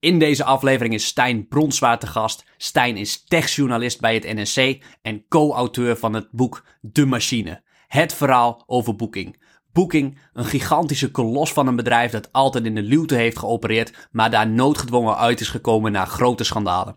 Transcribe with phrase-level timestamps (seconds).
[0.00, 2.44] In deze aflevering is Stijn Bronswaar te gast.
[2.56, 7.62] Stijn is techjournalist bij het NSC en co-auteur van het boek De Machine.
[7.86, 9.42] Het verhaal over Booking.
[9.72, 14.30] Booking, een gigantische kolos van een bedrijf dat altijd in de luwte heeft geopereerd, maar
[14.30, 16.96] daar noodgedwongen uit is gekomen na grote schandalen.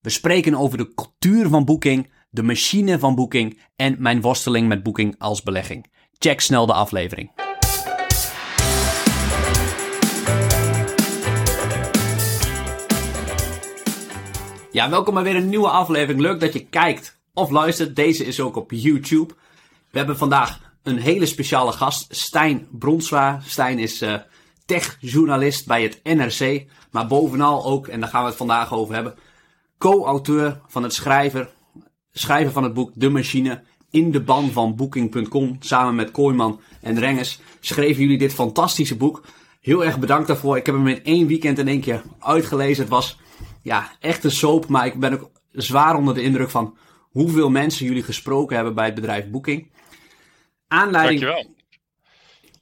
[0.00, 4.82] We spreken over de cultuur van Booking, de machine van Booking en mijn worsteling met
[4.82, 5.92] Booking als belegging.
[6.18, 7.43] Check snel de aflevering.
[14.74, 16.20] Ja, welkom bij weer een nieuwe aflevering.
[16.20, 17.96] Leuk dat je kijkt of luistert.
[17.96, 19.34] Deze is ook op YouTube.
[19.90, 23.40] We hebben vandaag een hele speciale gast, Stijn Bronswa.
[23.44, 24.14] Stijn is uh,
[24.66, 29.14] techjournalist bij het NRC, maar bovenal ook, en daar gaan we het vandaag over hebben,
[29.78, 31.50] co-auteur van het schrijver,
[32.52, 33.62] van het boek De Machine.
[33.90, 39.24] In de ban van Booking.com, samen met Kooiman en Renges, schreven jullie dit fantastische boek.
[39.60, 40.56] Heel erg bedankt daarvoor.
[40.56, 42.82] Ik heb hem in één weekend in één keer uitgelezen.
[42.82, 43.18] Het was
[43.64, 47.86] ja, echt een soap, maar ik ben ook zwaar onder de indruk van hoeveel mensen
[47.86, 49.70] jullie gesproken hebben bij het bedrijf Booking.
[50.68, 51.20] Aanleiding...
[51.20, 51.52] Dankjewel.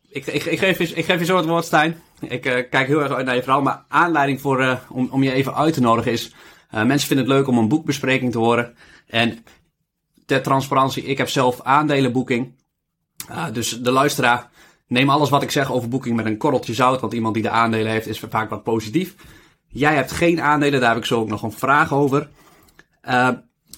[0.08, 2.02] Ik, ik, ik, geef, je, ik geef je zo het woord, Stijn.
[2.20, 5.22] Ik uh, kijk heel erg uit naar je verhaal, maar aanleiding voor, uh, om, om
[5.22, 6.34] je even uit te nodigen is...
[6.74, 8.74] Uh, mensen vinden het leuk om een boekbespreking te horen.
[9.06, 9.44] En
[10.26, 12.54] ter transparantie, ik heb zelf aandelenboeking.
[13.52, 14.50] dus de luisteraar,
[14.86, 17.00] neem alles wat ik zeg over boeking met een korreltje zout.
[17.00, 19.14] Want iemand die de aandelen heeft is vaak wat positief.
[19.72, 22.28] Jij hebt geen aandelen, daar heb ik zo ook nog een vraag over.
[23.04, 23.28] Uh,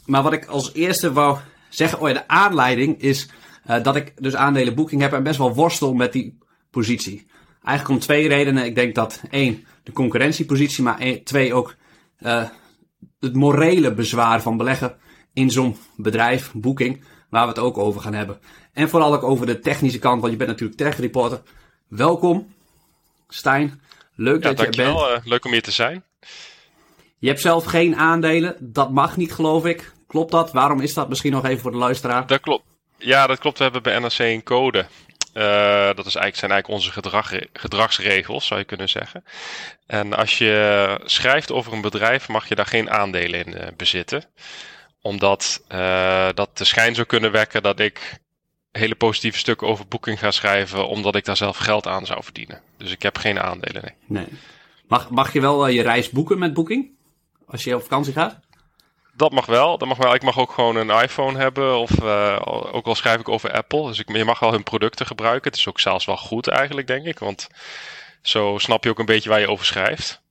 [0.06, 3.28] maar wat ik als eerste wou zeggen, oh de aanleiding is
[3.70, 6.39] uh, dat ik dus aandelenboeking heb en best wel worstel met die
[6.70, 7.27] positie.
[7.62, 8.64] Eigenlijk om twee redenen.
[8.64, 11.75] Ik denk dat één, de concurrentiepositie, maar één, twee ook
[12.20, 12.48] uh,
[13.20, 14.97] het morele bezwaar van beleggen
[15.33, 18.39] in zo'n bedrijf, boeking, waar we het ook over gaan hebben.
[18.73, 21.42] En vooral ook over de technische kant, want je bent natuurlijk tech reporter.
[21.89, 22.55] Welkom,
[23.29, 23.81] Stijn.
[24.15, 24.98] Leuk dat je er bent.
[24.98, 26.05] Uh, leuk om hier te zijn.
[27.19, 28.57] Je hebt zelf geen aandelen.
[28.61, 29.93] Dat mag niet, geloof ik.
[30.07, 30.53] Klopt dat?
[30.53, 32.27] Waarom is dat misschien nog even voor de luisteraar?
[32.27, 32.65] Dat klopt.
[32.98, 33.59] Ja, dat klopt.
[33.59, 34.86] We hebben bij NRC een code.
[35.35, 39.25] Uh, dat is eigenlijk, zijn eigenlijk onze gedrag, gedragsregels, zou je kunnen zeggen.
[39.86, 44.25] En als je schrijft over een bedrijf, mag je daar geen aandelen in uh, bezitten.
[45.01, 48.19] Omdat uh, dat de schijn zou kunnen wekken dat ik
[48.79, 52.61] hele positieve stukken over Booking ga schrijven, omdat ik daar zelf geld aan zou verdienen.
[52.77, 53.83] Dus ik heb geen aandelen.
[53.83, 53.95] Nee.
[54.07, 54.39] nee.
[54.89, 56.90] Mag, mag je wel uh, je reis boeken met Booking?
[57.46, 58.40] Als je op vakantie gaat?
[59.17, 59.79] Dat mag wel.
[59.79, 60.14] Dat mag wel.
[60.14, 61.79] Ik mag ook gewoon een iPhone hebben.
[61.79, 62.40] Of uh,
[62.73, 63.86] ook al schrijf ik over Apple.
[63.86, 65.51] Dus ik, je mag wel hun producten gebruiken.
[65.51, 67.18] Het is ook zelfs wel goed eigenlijk, denk ik.
[67.18, 67.48] Want
[68.23, 70.23] zo snap je ook een beetje waar je over schrijft.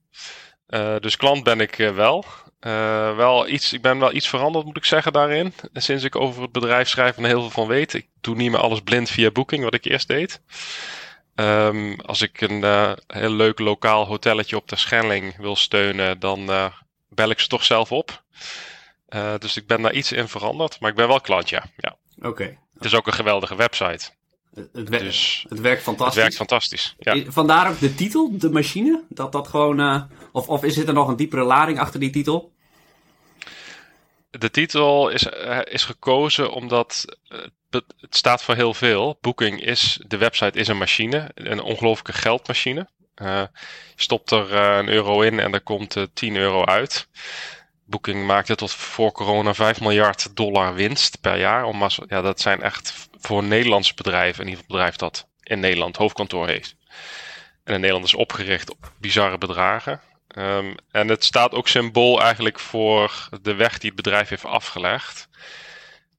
[0.68, 2.24] Uh, dus klant ben ik wel.
[2.66, 5.52] Uh, wel iets, ik ben wel iets veranderd, moet ik zeggen, daarin.
[5.72, 7.94] Sinds ik over het bedrijf schrijf en heel veel van weet.
[7.94, 10.40] Ik doe niet meer alles blind via Booking, wat ik eerst deed.
[11.34, 16.40] Um, als ik een uh, heel leuk lokaal hotelletje op de Schelling wil steunen, dan
[16.50, 16.66] uh,
[17.08, 18.22] bel ik ze toch zelf op.
[19.38, 21.64] dus ik ben daar iets in veranderd, maar ik ben wel klant, ja.
[21.76, 21.96] ja.
[22.16, 22.28] Oké.
[22.28, 22.58] Okay.
[22.74, 24.10] Het is ook een geweldige website.
[24.54, 26.14] Het, wer dus, het werkt fantastisch.
[26.14, 26.94] Het werkt fantastisch.
[26.98, 27.22] Ja.
[27.28, 29.02] Vandaar ook de titel, de machine.
[29.08, 30.08] Dat dat gewoon.
[30.32, 32.52] of, of is er nog een diepere lading achter die titel?
[34.38, 37.38] De titel is, uh, is gekozen omdat uh,
[37.70, 39.18] het staat voor heel veel.
[39.20, 42.88] Booking is, de website is een machine, een ongelooflijke geldmachine.
[43.22, 43.42] Uh,
[43.96, 47.08] je stopt er een euro in en er komt 10 euro uit.
[47.84, 51.64] Booking maakte tot voor corona 5 miljard dollar winst per jaar.
[51.64, 55.60] Om, ja, dat zijn echt voor een Nederlands bedrijf, in ieder geval bedrijf dat in
[55.60, 56.76] Nederland hoofdkantoor heeft.
[57.64, 60.00] En in Nederland is opgericht op bizarre bedragen.
[60.38, 65.28] Um, en het staat ook symbool eigenlijk voor de weg die het bedrijf heeft afgelegd.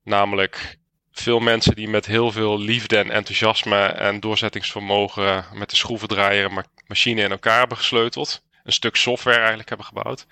[0.03, 0.77] Namelijk
[1.11, 6.65] veel mensen die met heel veel liefde en enthousiasme en doorzettingsvermogen met de schroevendraaier en
[6.87, 8.43] machine in elkaar hebben gesleuteld.
[8.63, 10.25] Een stuk software eigenlijk hebben gebouwd.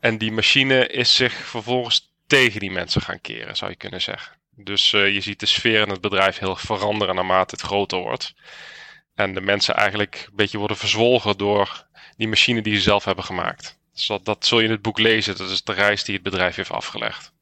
[0.00, 4.36] En die machine is zich vervolgens tegen die mensen gaan keren, zou je kunnen zeggen.
[4.50, 8.34] Dus uh, je ziet de sfeer in het bedrijf heel veranderen naarmate het groter wordt.
[9.14, 11.86] En de mensen eigenlijk een beetje worden verzwolgen door
[12.18, 13.78] die machine die ze zelf hebben gemaakt.
[13.94, 15.36] Dus dat, dat zul je in het boek lezen.
[15.36, 17.32] Dat is de reis die het bedrijf heeft afgelegd.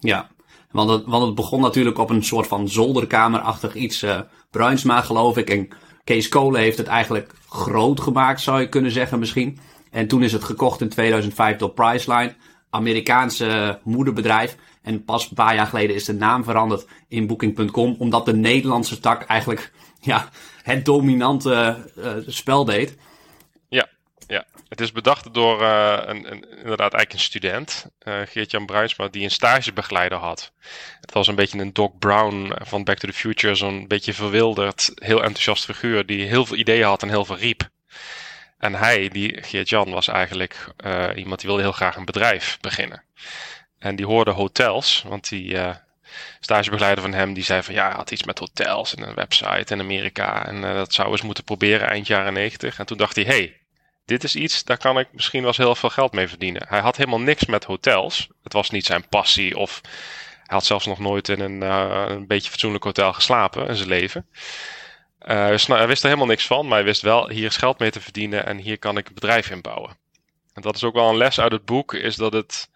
[0.00, 0.30] Ja,
[0.70, 4.02] want het, want het begon natuurlijk op een soort van zolderkamerachtig iets.
[4.02, 5.50] Uh, Bruinsma geloof ik.
[5.50, 5.68] En
[6.04, 9.58] Kees Kolen heeft het eigenlijk groot gemaakt, zou je kunnen zeggen misschien.
[9.90, 12.34] En toen is het gekocht in 2005 door Priceline.
[12.70, 14.56] Amerikaanse moederbedrijf.
[14.82, 17.96] En pas een paar jaar geleden is de naam veranderd in Booking.com.
[17.98, 20.28] Omdat de Nederlandse tak eigenlijk ja,
[20.62, 22.96] het dominante uh, spel deed.
[24.76, 29.22] Het is bedacht door uh, een, een, inderdaad eigenlijk een student, uh, Geert-Jan Bruinsma, die
[29.22, 30.52] een stagebegeleider had.
[31.00, 34.92] Het was een beetje een Doc Brown van Back to the Future, zo'n beetje verwilderd,
[34.94, 37.68] heel enthousiast figuur, die heel veel ideeën had en heel veel riep.
[38.58, 40.74] En hij, die Geert-Jan, was eigenlijk
[41.14, 43.02] iemand die wilde heel graag een bedrijf beginnen.
[43.78, 45.58] En die hoorde hotels, want die
[46.40, 49.74] stagebegeleider van hem die zei van ja, hij had iets met hotels en een website
[49.74, 50.46] in Amerika.
[50.46, 52.78] En dat zou eens moeten proberen eind jaren 90.
[52.78, 53.60] En toen dacht hij, hey,
[54.06, 56.66] dit is iets, daar kan ik misschien wel heel veel geld mee verdienen.
[56.68, 58.28] Hij had helemaal niks met hotels.
[58.42, 59.80] Het was niet zijn passie of
[60.46, 63.88] hij had zelfs nog nooit in een, uh, een beetje fatsoenlijk hotel geslapen in zijn
[63.88, 64.26] leven.
[65.20, 67.90] Uh, hij wist er helemaal niks van, maar hij wist wel, hier is geld mee
[67.90, 69.96] te verdienen en hier kan ik een bedrijf in bouwen.
[70.52, 72.70] En dat is ook wel een les uit het boek, is dat het,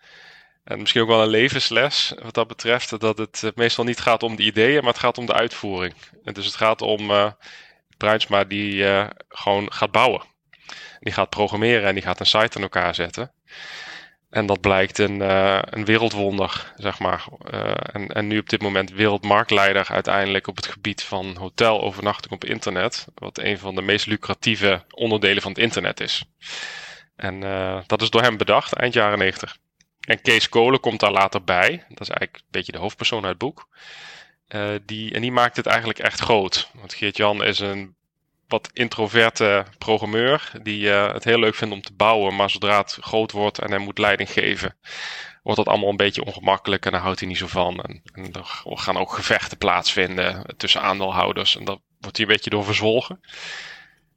[0.65, 4.37] en misschien ook wel een levensles wat dat betreft, dat het meestal niet gaat om
[4.37, 5.95] de ideeën, maar het gaat om de uitvoering.
[6.25, 7.31] En dus het gaat om uh,
[7.97, 8.85] Bruinsma die
[9.29, 10.23] gewoon gaat bouwen.
[11.01, 13.33] Die gaat programmeren en die gaat een site aan elkaar zetten.
[14.31, 17.25] En dat blijkt een, uh, een wereldwonder, zeg maar.
[17.55, 22.45] Uh, en, en nu op dit moment wereldmarktleider uiteindelijk op het gebied van hotelovernachting op
[22.45, 23.07] internet.
[23.15, 26.25] Wat een van de meest lucratieve onderdelen van het internet is.
[27.17, 29.57] En uh, dat is door hem bedacht, eind jaren 90.
[30.01, 31.85] En Kees Kolen komt daar later bij.
[31.89, 33.69] Dat is eigenlijk een beetje de hoofdpersoon uit het boek.
[34.85, 36.71] die, en die maakt het eigenlijk echt groot.
[36.73, 37.97] Want Geert-Jan is een
[38.51, 42.99] wat introverte programmeur die uh, het heel leuk vindt om te bouwen, maar zodra het
[43.01, 44.77] groot wordt en hij moet leiding geven,
[45.43, 47.81] wordt dat allemaal een beetje ongemakkelijk en daar houdt hij niet zo van.
[47.81, 52.65] En, er gaan ook gevechten plaatsvinden tussen aandeelhouders en dat wordt hij een beetje door
[52.65, 53.21] verzwolgen.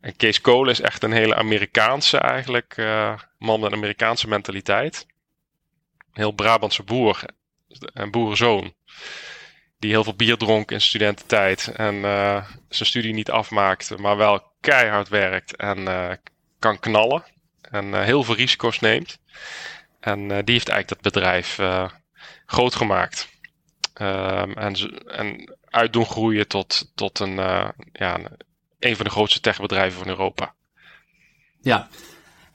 [0.02, 5.06] En Kees Cole is echt een hele Amerikaanse eigenlijk, uh, man met een Amerikaanse mentaliteit.
[6.12, 7.24] Heel Brabantse boer
[7.94, 8.74] en boerenzoon
[9.84, 14.44] die heel veel bier dronk in studententijd en uh, zijn studie niet afmaakte, maar wel
[14.60, 16.12] keihard werkt en uh,
[16.60, 17.24] kan knallen
[17.62, 19.20] en uh, heel veel risico's neemt.
[20.00, 21.60] En die heeft eigenlijk dat bedrijf
[22.46, 23.30] groot gemaakt.
[23.94, 24.76] Ehm, en,
[25.08, 27.36] en uit doen groeien tot, tot een,
[27.92, 28.20] ja,
[28.80, 30.54] een van de grootste techbedrijven van Europa.
[31.62, 31.88] Ja,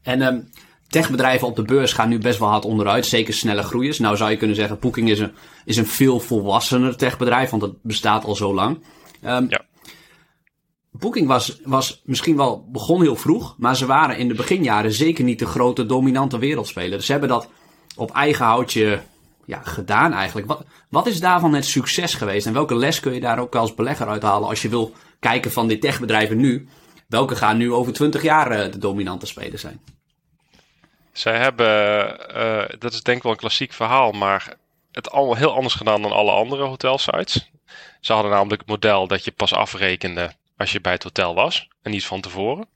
[0.03, 0.51] en um,
[0.89, 3.07] techbedrijven op de beurs gaan nu best wel hard onderuit.
[3.07, 3.99] Zeker snelle groeiers.
[3.99, 5.33] Nou zou je kunnen zeggen, Booking is een,
[5.65, 8.83] is een veel volwassener techbedrijf, want dat bestaat al zo lang.
[9.25, 9.67] Um, ja.
[10.91, 15.25] Booking was, was misschien wel begon heel vroeg, maar ze waren in de beginjaren zeker
[15.25, 16.97] niet de grote dominante wereldspeler.
[16.97, 17.49] Dus ze hebben dat
[17.97, 19.01] op eigen houtje
[19.45, 20.47] ja, gedaan eigenlijk.
[20.47, 23.75] Wat, wat is daarvan het succes geweest en welke les kun je daar ook als
[23.75, 26.69] belegger uithalen als je wil kijken van die techbedrijven nu?
[27.09, 29.81] Welke gaan nu over 20 jaar eh, de dominante speler zijn?
[31.19, 34.55] Zij hebben, uh, dat is denk ik wel een klassiek verhaal, maar
[34.93, 37.51] het allemaal heel anders gedaan dan alle andere hotelsites.
[38.01, 41.69] Ze hadden namelijk het model dat je pas afrekende als je bij het hotel was
[41.83, 42.69] en niet van tevoren.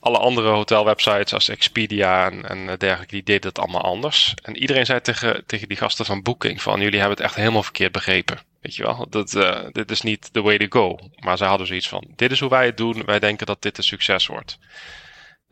[0.00, 4.34] Alle andere hotelwebsites als Expedia en, en dergelijke, die deden het allemaal anders.
[4.42, 7.62] En iedereen zei tegen, tegen die gasten van Booking van jullie hebben het echt helemaal
[7.62, 8.38] verkeerd begrepen.
[8.60, 10.98] Weet je wel, dat, uh, dit is niet the way to go.
[11.18, 13.78] Maar ze hadden zoiets van, dit is hoe wij het doen, wij denken dat dit
[13.78, 14.58] een succes wordt.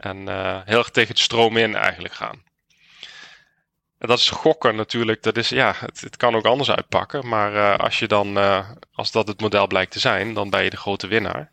[0.05, 2.43] En uh, heel erg tegen de stroom in eigenlijk gaan.
[3.99, 5.23] En dat is gokken natuurlijk.
[5.23, 7.29] Dat is, ja, het, het kan ook anders uitpakken.
[7.29, 10.65] Maar uh, als, je dan, uh, als dat het model blijkt te zijn, dan ben
[10.65, 11.53] je de grote winnaar.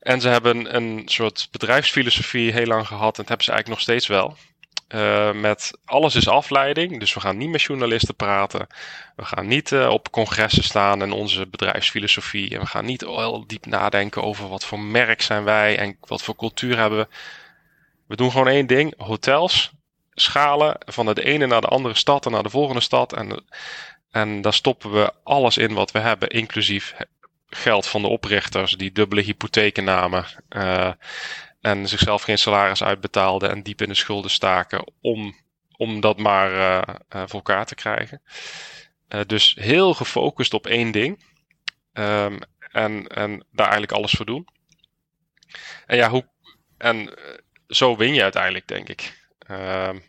[0.00, 3.18] En ze hebben een soort bedrijfsfilosofie heel lang gehad.
[3.18, 4.36] En dat hebben ze eigenlijk nog steeds wel.
[4.88, 7.00] Uh, met alles is afleiding.
[7.00, 8.66] Dus we gaan niet met journalisten praten.
[9.16, 12.54] We gaan niet uh, op congressen staan en onze bedrijfsfilosofie.
[12.54, 16.22] En we gaan niet heel diep nadenken over wat voor merk zijn wij en wat
[16.22, 17.06] voor cultuur hebben we.
[18.06, 19.72] We doen gewoon één ding: hotels
[20.14, 23.12] schalen van de ene naar de andere stad en naar de volgende stad.
[23.12, 23.44] En,
[24.10, 26.94] en daar stoppen we alles in wat we hebben, inclusief
[27.48, 30.24] geld van de oprichters die dubbele hypotheken namen.
[30.50, 30.92] Uh,
[31.64, 35.36] en zichzelf geen salaris uitbetaalden en diep in de schulden staken om,
[35.76, 38.22] om dat maar uh, uh, voor elkaar te krijgen.
[39.08, 41.24] Uh, dus heel gefocust op één ding.
[41.92, 44.48] Um, en, en daar eigenlijk alles voor doen.
[45.86, 46.28] En ja, hoe.
[46.78, 47.14] En
[47.68, 49.28] zo win je uiteindelijk, denk ik.
[49.50, 50.02] Um,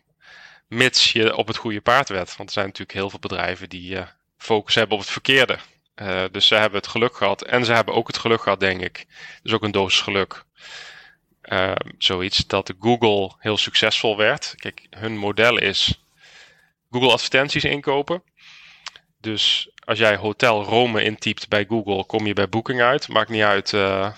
[0.68, 2.36] mits je op het goede paard werd.
[2.36, 4.04] Want er zijn natuurlijk heel veel bedrijven die
[4.38, 5.58] focus hebben op het verkeerde.
[6.32, 7.44] dus ze hebben het geluk gehad.
[7.44, 9.06] En ze hebben ook het geluk gehad, denk ik.
[9.44, 10.46] Dus ook een dosis geluk
[11.46, 14.54] uh, zoiets dat Google heel succesvol werd.
[14.58, 16.04] Kijk, hun model is
[16.92, 18.24] Google advertenties inkopen.
[19.22, 23.08] Dus als jij Hotel Rome intypt bij Google, kom je bij Booking uit.
[23.08, 24.12] Maakt niet uit uh,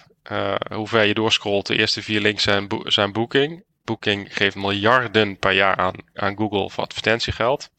[0.73, 1.67] hoe ver je doorscrollt.
[1.67, 3.63] De eerste vier links zijn, zijn Booking.
[3.83, 7.69] Booking geeft miljarden per jaar aan, aan Google voor advertentiegeld.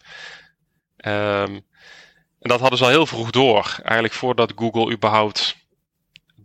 [0.97, 1.67] Um,
[2.41, 3.77] en dat hadden ze al heel vroeg door.
[3.83, 5.57] Eigenlijk voordat Google überhaupt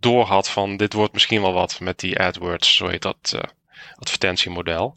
[0.04, 3.40] door had van dit wordt misschien wel wat met die AdWords, zo heet dat uh,
[3.94, 4.96] advertentiemodel.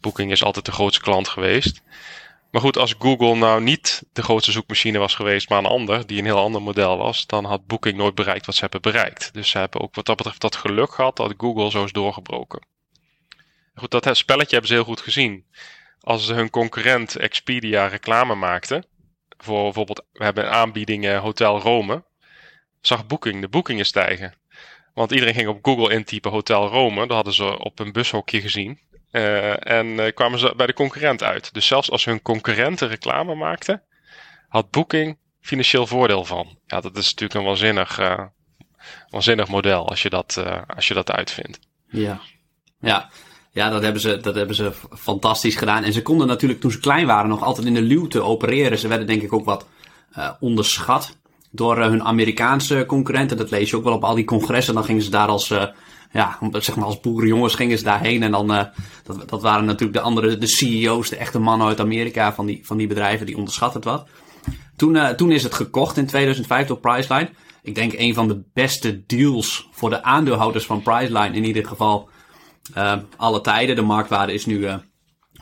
[0.00, 1.82] Booking is altijd de grootste klant geweest.
[2.50, 6.18] Maar goed, als Google nou niet de grootste zoekmachine was geweest, maar een ander, die
[6.18, 9.34] een heel ander model was, dan had Booking nooit bereikt wat ze hebben bereikt.
[9.34, 12.66] Dus ze hebben ook wat dat betreft dat geluk gehad dat Google zo is doorgebroken.
[13.74, 15.44] Goed, dat spelletje hebben ze heel goed gezien.
[16.00, 18.84] Als hun concurrent Expedia reclame maakte,
[19.36, 22.04] voor bijvoorbeeld, we hebben een aanbieding Hotel Rome,
[22.86, 24.34] zag Booking de boekingen stijgen.
[24.94, 28.80] Want iedereen ging op Google intypen Hotel Rome, dat hadden ze op een bushokje gezien.
[29.12, 31.54] Uh, en uh, kwamen ze bij de concurrent uit.
[31.54, 33.82] Dus zelfs als hun concurrenten reclame maakten,
[34.48, 36.58] had Booking financieel voordeel van.
[36.66, 38.24] Ja, dat is natuurlijk een waanzinnig, uh,
[39.08, 41.58] waanzinnig model als je, dat, als je dat uitvindt.
[41.88, 42.20] Ja,
[42.80, 43.10] ja.
[43.54, 45.84] Ja, dat hebben, ze, dat hebben ze fantastisch gedaan.
[45.84, 48.78] En ze konden natuurlijk toen ze klein waren nog altijd in de luwte opereren.
[48.78, 49.66] Ze werden denk ik ook wat
[50.40, 51.16] onderschat
[51.52, 53.36] door hun Amerikaanse concurrenten.
[53.36, 54.74] Dat lees je ook wel op al die congressen.
[54.74, 55.50] Dan gingen ze daar als
[56.12, 58.22] ja, zeg maar als boerenjongens gingen ze daarheen.
[58.22, 58.64] En dan, uh,
[59.04, 62.66] dat, dat waren natuurlijk de andere, de CEO's, de echte mannen uit Amerika van die,
[62.66, 64.08] van die bedrijven, die onderschatten het wat.
[64.76, 67.30] Toen, uh, toen is het gekocht in 2005 door Priceline.
[67.62, 72.08] Ik denk een van de beste deals voor de aandeelhouders van Priceline in ieder geval
[72.76, 73.76] uh, alle tijden.
[73.76, 74.68] De marktwaarde is nu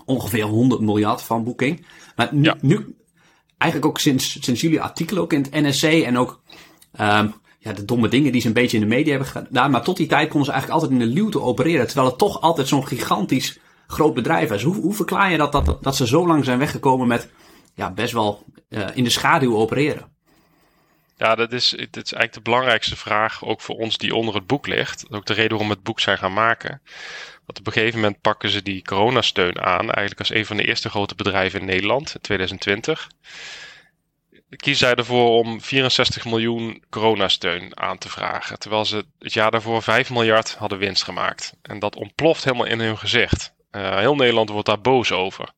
[0.05, 1.87] ongeveer 100 miljard van Booking.
[2.17, 2.57] Maar nu, ja.
[2.61, 2.97] nu
[3.61, 6.41] eigenlijk ook sinds, sinds jullie artikelen ook in het NSC en ook
[7.01, 9.71] um, ja, de domme dingen die ze een beetje in de media hebben gedaan.
[9.71, 11.87] Maar tot die tijd konden ze eigenlijk altijd in de luwte opereren.
[11.87, 14.63] Terwijl het toch altijd zo'n gigantisch groot bedrijf is.
[14.63, 17.29] Hoe, hoe verklaar je dat, dat, dat ze zo lang zijn weggekomen met
[17.75, 20.09] ja, best wel uh, in de schaduw opereren?
[21.17, 24.47] Ja, dat is, dat is eigenlijk de belangrijkste vraag, ook voor ons die onder het
[24.47, 25.07] boek ligt.
[25.11, 26.83] Ook de reden waarom we het boek zijn gaan maken.
[27.59, 30.89] Op een gegeven moment pakken ze die coronasteun aan, eigenlijk als een van de eerste
[30.89, 33.09] grote bedrijven in Nederland in 2020
[34.57, 38.59] kiezen zij ervoor om 64 miljoen coronasteun aan te vragen.
[38.59, 41.55] Terwijl ze het jaar daarvoor 5 miljard hadden winst gemaakt.
[41.63, 43.53] En dat ontploft helemaal in hun gezicht.
[43.73, 45.53] Uh, heel Nederland wordt daar boos over.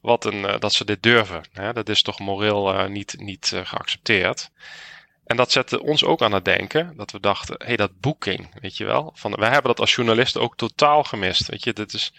[0.00, 1.44] Wat een, uh, dat ze dit durven.
[1.52, 1.72] Hè?
[1.72, 4.50] Dat is toch moreel uh, niet, niet geaccepteerd.
[5.24, 6.92] En dat zette ons ook aan het denken.
[6.96, 9.12] Dat we dachten, hé, hey, dat boeking, weet je wel.
[9.14, 11.46] Van, wij hebben dat als journalisten ook totaal gemist.
[11.46, 12.12] Weet je, dit is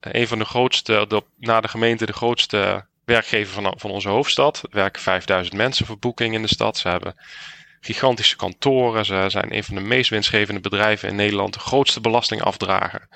[0.00, 4.62] een van de grootste, na de gemeente de grootste werkgever van, van onze hoofdstad.
[4.62, 6.78] Er werken 5000 mensen voor Booking in de stad.
[6.78, 7.14] Ze hebben
[7.80, 9.04] gigantische kantoren.
[9.04, 11.54] Ze zijn een van de meest winstgevende bedrijven in Nederland.
[11.54, 13.08] De grootste belastingafdrager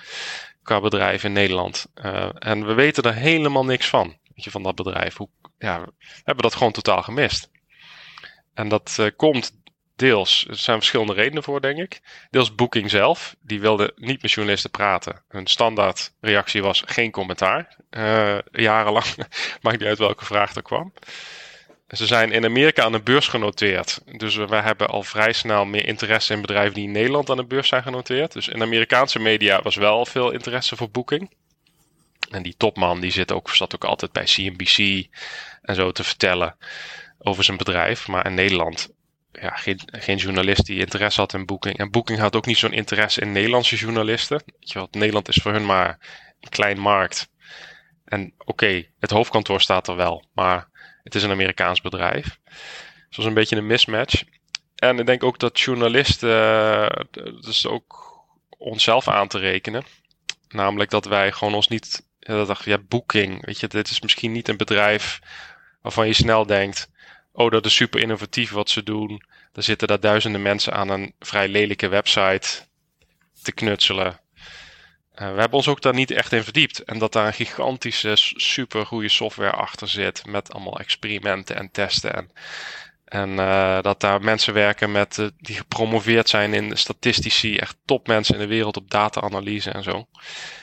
[0.63, 1.87] qua bedrijf in Nederland.
[1.95, 4.07] Uh, en we weten er helemaal niks van.
[4.35, 5.17] Weet je, van dat bedrijf.
[5.17, 5.93] Hoe, ja, we
[6.25, 7.51] hebben dat gewoon totaal gemist.
[8.59, 9.53] En dat uh, komt
[9.97, 12.01] Deels, er zijn verschillende redenen voor, denk ik.
[12.31, 15.23] Deels Booking zelf, die wilde niet met journalisten praten.
[15.29, 17.77] Hun standaard reactie was geen commentaar.
[17.91, 19.05] Uh, jarenlang,
[19.63, 20.93] maakt niet uit welke vraag er kwam.
[21.89, 24.01] Ze zijn in Amerika aan de beurs genoteerd.
[24.19, 27.45] Dus wij hebben al vrij snel meer interesse in bedrijven die in Nederland aan de
[27.45, 28.33] beurs zijn genoteerd.
[28.33, 31.31] Dus in Amerikaanse media was wel veel interesse voor Booking.
[32.31, 35.07] En die topman die zit ook, zat ook altijd bij CNBC
[35.63, 36.57] en zo te vertellen
[37.19, 38.09] over zijn bedrijf.
[38.09, 38.89] Maar in Nederland
[39.33, 41.79] ja, geen, geen journalist die interesse had in Booking.
[41.79, 44.43] En Booking had ook niet zo'n interesse in Nederlandse journalisten.
[44.47, 45.99] Weet je wat, Nederland is voor hun maar
[46.41, 47.31] een klein markt.
[48.05, 50.69] En oké, het hoofdkantoor staat er wel, maar
[51.03, 52.39] het is een Amerikaans bedrijf.
[53.09, 54.23] Dus een beetje een mismatch.
[54.75, 58.17] En ik denk ook dat journalisten, uh, dat is ook
[58.59, 59.85] onszelf aan te rekenen.
[60.49, 64.33] Namelijk dat wij gewoon ons niet, dat dachten, ja, Booking, weet je, dit is misschien
[64.33, 65.21] niet een bedrijf
[65.83, 66.91] waarvan je snel denkt,
[67.33, 69.23] oh, dat is super innovatief wat ze doen.
[69.53, 72.49] Er zitten daar duizenden mensen aan een vrij lelijke website
[73.43, 74.21] te knutselen.
[75.21, 76.85] Uh, we hebben ons ook daar niet echt in verdiept.
[76.85, 80.27] En dat daar een gigantische, super goede software achter zit.
[80.27, 82.15] Met allemaal experimenten en testen.
[82.15, 82.31] En,
[83.05, 87.57] en uh, dat daar mensen werken met, uh, die gepromoveerd zijn in statistici.
[87.57, 90.09] Echt topmensen in de wereld op data-analyse en zo.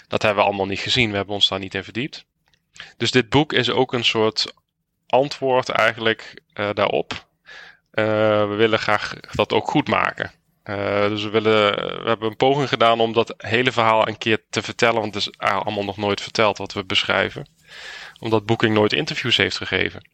[0.08, 1.10] Dat hebben we allemaal niet gezien.
[1.10, 2.26] We hebben ons daar niet in verdiept.
[2.98, 4.54] Dus dit boek is ook een soort
[5.16, 7.14] antwoord eigenlijk uh, daarop.
[7.14, 8.06] Uh,
[8.50, 10.32] we willen graag dat ook goed maken.
[10.64, 14.44] Uh, dus we, willen, we hebben een poging gedaan om dat hele verhaal een keer
[14.50, 15.02] te vertellen.
[15.02, 17.48] Want het is allemaal nog nooit verteld wat we beschrijven.
[18.20, 20.10] Omdat Booking nooit interviews heeft gegeven.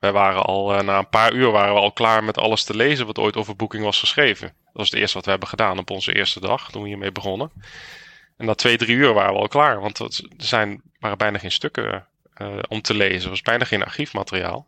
[0.00, 3.06] Wij waren al, na een paar uur waren we al klaar met alles te lezen
[3.06, 4.46] wat ooit over Booking was geschreven.
[4.48, 7.12] Dat was het eerste wat we hebben gedaan op onze eerste dag, toen we hiermee
[7.12, 7.52] begonnen.
[8.36, 11.50] En na twee, drie uur waren we al klaar, want er zijn, waren bijna geen
[11.50, 12.08] stukken
[12.42, 13.22] uh, om te lezen.
[13.22, 14.66] Er was bijna geen archiefmateriaal.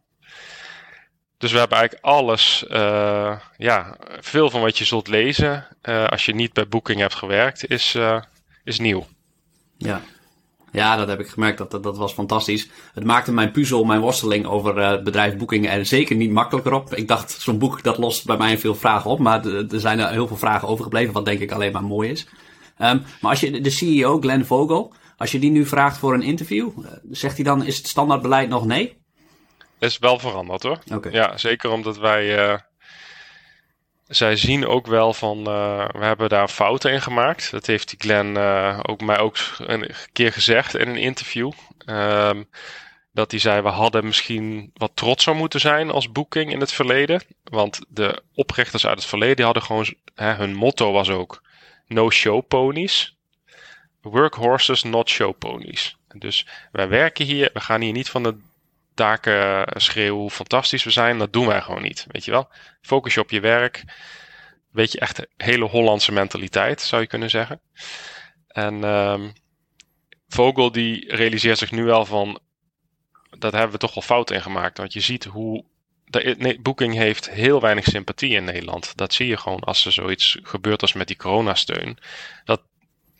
[1.38, 6.26] Dus we hebben eigenlijk alles, uh, ja, veel van wat je zult lezen uh, als
[6.26, 7.98] je niet bij Booking hebt gewerkt, is,
[8.64, 9.06] is nieuw.
[9.76, 10.00] Ja.
[10.72, 11.58] Ja, dat heb ik gemerkt.
[11.58, 12.68] Dat, dat, was fantastisch.
[12.94, 16.94] Het maakte mijn puzzel, mijn worsteling over het bedrijf Booking er zeker niet makkelijker op.
[16.94, 19.18] Ik dacht, zo'n boek dat lost bij mij veel vragen op.
[19.18, 22.26] Maar er zijn er heel veel vragen overgebleven, wat denk ik alleen maar mooi is.
[22.78, 26.22] Um, maar als je de CEO, Glenn Vogel, als je die nu vraagt voor een
[26.22, 28.96] interview, eh, zegt hij dan, is het standaardbeleid nog nee?
[29.78, 30.78] Is wel veranderd hoor.
[30.92, 31.12] Okay.
[31.12, 32.50] Ja, zeker omdat wij...
[32.50, 32.58] Uh,
[34.06, 37.50] zij zien ook wel van, uh, we hebben daar fouten in gemaakt.
[37.50, 41.52] Dat heeft die Glenn uh, ook mij ook een keer gezegd in een interview.
[41.86, 42.48] Um,
[43.12, 47.22] dat hij zei, we hadden misschien wat trotser moeten zijn als boeking in het verleden.
[47.44, 51.42] Want de oprichters uit het verleden hadden gewoon, hè, hun motto was ook,
[51.86, 53.16] no show ponies.
[54.02, 55.96] Workhorses, not show ponies.
[56.14, 58.36] Dus wij werken hier, we gaan hier niet van de
[58.94, 61.18] daken schreeuwen hoe fantastisch we zijn.
[61.18, 62.48] Dat doen wij gewoon niet, weet je wel.
[62.80, 63.84] Focus je op je werk.
[64.70, 67.60] Weet je, echt hele Hollandse mentaliteit, zou je kunnen zeggen.
[68.48, 69.32] En um,
[70.28, 72.40] Vogel die realiseert zich nu wel van,
[73.38, 74.78] dat hebben we toch wel fout in gemaakt.
[74.78, 75.64] Want je ziet hoe
[76.04, 78.96] de Booking heeft heel weinig sympathie in Nederland.
[78.96, 81.98] Dat zie je gewoon als er zoiets gebeurt als met die coronasteun.
[82.44, 82.62] Dat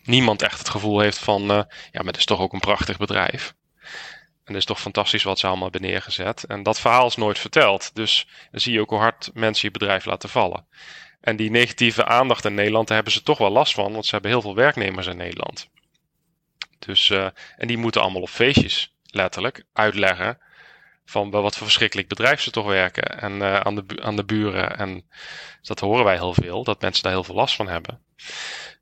[0.03, 2.97] niemand echt het gevoel heeft van, uh, ja, maar het is toch ook een prachtig
[2.97, 3.53] bedrijf.
[4.43, 6.43] En het is toch fantastisch wat ze allemaal hebben neergezet.
[6.43, 7.95] En dat verhaal is nooit verteld.
[7.95, 10.65] Dus dan zie je ook hoe hard mensen je bedrijf laten vallen.
[11.21, 14.11] En die negatieve aandacht in Nederland, daar hebben ze toch wel last van, want ze
[14.11, 15.69] hebben heel veel werknemers in Nederland.
[16.79, 20.37] Dus, uh, en die moeten allemaal op feestjes, letterlijk, uitleggen
[21.05, 23.21] van bij wat voor verschrikkelijk bedrijf ze toch werken.
[23.21, 24.77] En uh, aan, de, aan de buren.
[24.77, 25.05] En
[25.61, 28.03] dat horen wij heel veel, dat mensen daar heel veel last van hebben.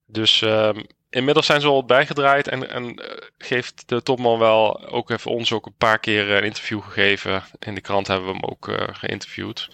[0.05, 0.69] Dus uh,
[1.11, 5.51] inmiddels zijn ze al bijgedraaid en, en uh, geeft de topman wel ook even ons
[5.51, 7.43] ook een paar keer een interview gegeven.
[7.59, 9.69] In de krant hebben we hem ook uh, geïnterviewd.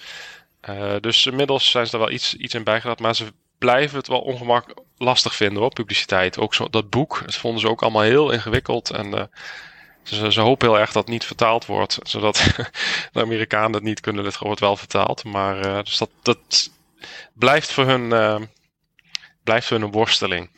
[1.00, 4.20] Dus inmiddels zijn ze er wel iets, iets in bijgedraaid, maar ze blijven het wel
[4.20, 6.38] ongemak lastig vinden hoor, publiciteit.
[6.40, 9.30] Ook zo, dat boek, dat vonden ze ook allemaal heel ingewikkeld en
[10.04, 12.36] ze, ze, hopen heel erg dat het niet vertaald wordt, zodat
[13.12, 14.24] de Amerikanen het niet kunnen.
[14.24, 16.72] Dit wordt wel vertaald, maar dus dat, dat
[17.34, 18.10] blijft voor hun,
[19.44, 20.50] blijft voor hun een worsteling.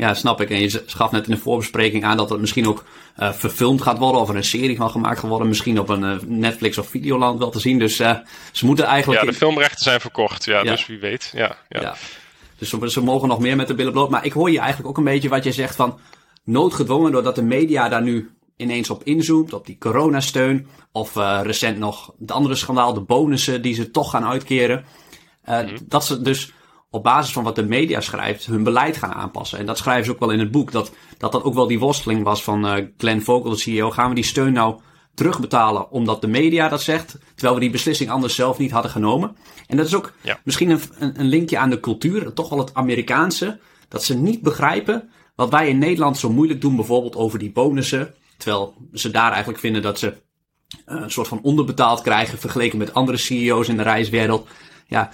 [0.00, 0.50] Ja, snap ik.
[0.50, 2.84] En je gaf net in de voorbespreking aan dat het misschien ook
[3.18, 4.20] uh, verfilmd gaat worden.
[4.20, 5.48] Of er een serie van gemaakt gaat worden.
[5.48, 7.78] Misschien op een uh, Netflix of Videoland wel te zien.
[7.78, 8.16] Dus uh,
[8.52, 9.20] ze moeten eigenlijk...
[9.20, 10.44] Ja, de filmrechten zijn verkocht.
[10.44, 10.70] Ja, ja.
[10.70, 11.30] dus wie weet.
[11.34, 11.80] Ja, ja.
[11.80, 11.94] ja.
[12.58, 14.10] Dus ze, ze, mogen nog meer met de billen bloot.
[14.10, 15.98] Maar ik hoor je eigenlijk ook een beetje wat je zegt van...
[16.44, 19.52] Noodgedwongen doordat de media daar nu ineens op inzoomt.
[19.52, 20.66] Op die coronasteun.
[20.92, 22.94] Of recent nog het andere schandaal.
[22.94, 24.84] De bonussen die ze toch gaan uitkeren.
[25.44, 26.52] Mm Dat ze dus
[26.90, 29.58] op basis van wat de media schrijft, hun beleid gaan aanpassen.
[29.58, 30.72] En dat schrijven ze ook wel in het boek.
[30.72, 33.90] Dat dat, dat ook wel die worsteling was van uh, Glenn Vogel, de CEO.
[33.90, 34.80] Gaan we die steun nou
[35.14, 39.36] terugbetalen omdat de media dat zegt, terwijl we die beslissing anders zelf niet hadden genomen?
[39.66, 40.40] En dat is ook ja.
[40.44, 43.58] misschien een, een, linkje aan de cultuur, toch wel het Amerikaanse.
[43.88, 48.14] Dat ze niet begrijpen wat wij in Nederland zo moeilijk doen, bijvoorbeeld over die bonussen.
[48.36, 50.14] Terwijl ze daar eigenlijk vinden dat ze uh,
[51.00, 54.48] een soort van onderbetaald krijgen vergeleken met andere CEO's in de reiswereld.
[54.86, 55.10] Ja.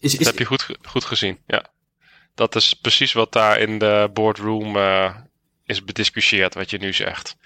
[0.00, 1.66] Dat heb je goed, goed gezien, ja.
[2.34, 5.14] Dat is precies wat daar in de boardroom uh,
[5.64, 7.36] is bediscussieerd, wat je nu zegt.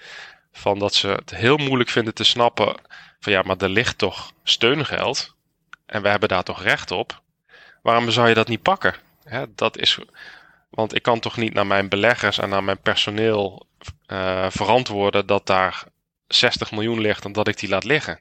[0.51, 2.75] Van dat ze het heel moeilijk vinden te snappen
[3.19, 5.35] van ja, maar er ligt toch steungeld
[5.85, 7.21] en we hebben daar toch recht op.
[7.81, 8.95] Waarom zou je dat niet pakken?
[9.55, 9.99] Dat is,
[10.69, 13.67] want ik kan toch niet naar mijn beleggers en naar mijn personeel
[14.07, 15.83] uh, verantwoorden dat daar
[16.27, 18.19] 60 miljoen ligt en dat ik die laat liggen.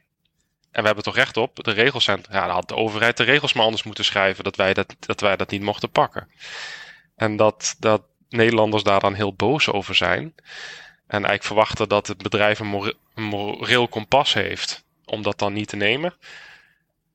[0.72, 1.64] En we hebben toch recht op.
[1.64, 2.24] De regels zijn.
[2.30, 4.44] Ja, dan had de overheid de regels maar anders moeten schrijven.
[4.44, 6.28] Dat wij dat, dat, wij dat niet mochten pakken.
[7.16, 10.34] En dat, dat Nederlanders daar dan heel boos over zijn.
[11.06, 14.84] En eigenlijk verwachten dat het bedrijf een, moreel kompas heeft.
[15.04, 16.14] Om dat dan niet te nemen.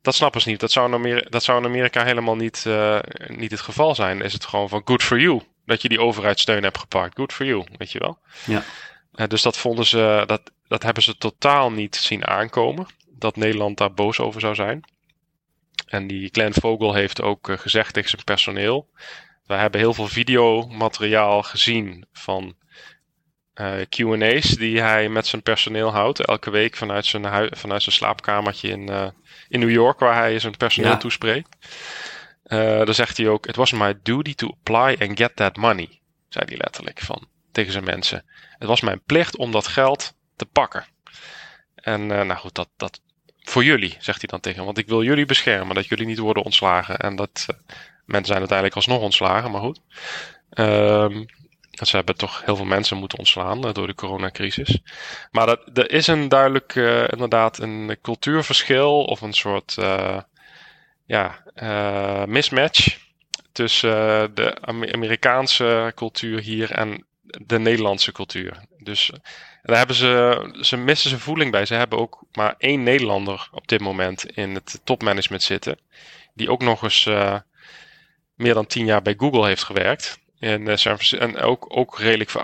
[0.02, 0.60] Dat snappen ze niet.
[0.60, 4.22] Dat zou in Amerika, dat zou in Amerika helemaal niet, uh, niet het geval zijn.
[4.22, 5.42] Is het gewoon van good for you.
[5.66, 7.16] Dat je die overheidssteun hebt gepakt.
[7.16, 7.66] Good for you.
[7.78, 8.20] Weet je wel.
[8.46, 8.64] Ja.
[9.16, 10.24] Uh, dus dat vonden ze.
[10.26, 14.84] Dat, dat hebben ze totaal niet zien aankomen dat Nederland daar boos over zou zijn.
[15.88, 18.90] En die Glenn Vogel heeft ook eh, gezegd tegen zijn personeel.
[19.46, 22.56] We hebben heel veel videomateriaal gezien van
[23.56, 26.26] uh, eh, QA's die hij met zijn personeel houdt.
[26.26, 29.08] Elke week vanuit zijn, vanuit zijn slaapkamertje in, uh,
[29.48, 30.98] in New York, waar hij zijn personeel ja.
[30.98, 31.50] toespreekt.
[32.46, 36.02] Uh, dan zegt hij ook: It was my duty to apply and get that money.
[36.30, 38.26] Zei hij letterlijk van tegen zijn mensen.
[38.58, 40.86] Het was mijn plicht om dat geld te pakken.
[41.76, 43.02] En nou goed, dat, dat
[43.48, 44.66] voor jullie, zegt hij dan tegen.
[44.66, 46.98] Want ik wil jullie beschermen, dat jullie niet worden ontslagen.
[46.98, 47.58] En dat uh,
[48.06, 49.82] mensen zijn uiteindelijk alsnog ontslagen, maar goed.
[50.54, 51.26] Um,
[51.72, 54.80] ze hebben toch heel veel mensen moeten ontslaan uh, door de coronacrisis.
[55.32, 59.76] Maar dat, er is een duidelijk, uh, inderdaad, een cultuurverschil of een soort
[61.06, 61.44] ja,
[62.26, 62.98] mismatch
[63.52, 68.58] tussen de Amerikaanse cultuur hier en de Nederlandse cultuur.
[68.78, 69.12] Dus
[69.68, 71.66] daar hebben ze, ze missen zijn voeling bij.
[71.66, 75.80] Ze hebben ook maar één Nederlander op dit moment in het topmanagement zitten.
[76.34, 77.36] Die ook nog eens uh,
[78.36, 80.20] meer dan tien jaar bij Google heeft gewerkt.
[80.40, 82.36] In, uh, en ook, ook redelijk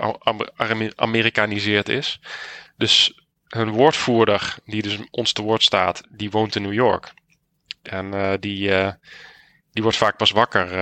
[0.94, 2.20] Amerikaniseerd is.
[2.76, 7.12] Dus hun woordvoerder, die dus ons te woord staat, die woont in New York.
[7.82, 8.70] En uh, die,
[9.72, 10.76] die wordt vaak pas wakker.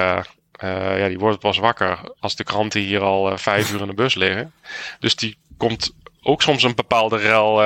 [0.98, 4.14] ja, die wordt pas wakker als de kranten hier al vijf uur in de bus
[4.14, 4.52] liggen.
[4.98, 7.56] Dus die komt ook soms een bepaalde rel,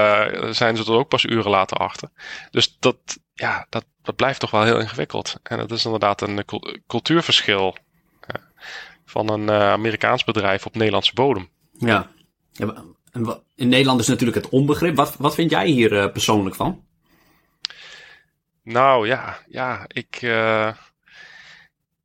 [0.55, 2.09] zijn ze er ook pas uren later achter.
[2.51, 2.97] Dus dat,
[3.35, 5.37] ja, dat, dat blijft toch wel heel ingewikkeld.
[5.43, 6.45] En het is inderdaad een
[6.87, 7.77] cultuurverschil
[9.05, 11.49] van een Amerikaans bedrijf op Nederlandse bodem.
[11.79, 12.11] Ja.
[13.55, 14.97] in Nederland is natuurlijk het onbegrip.
[14.97, 16.85] Wat, wat vind jij hier persoonlijk van?
[18.67, 20.73] Nou ja, ja ik, uh,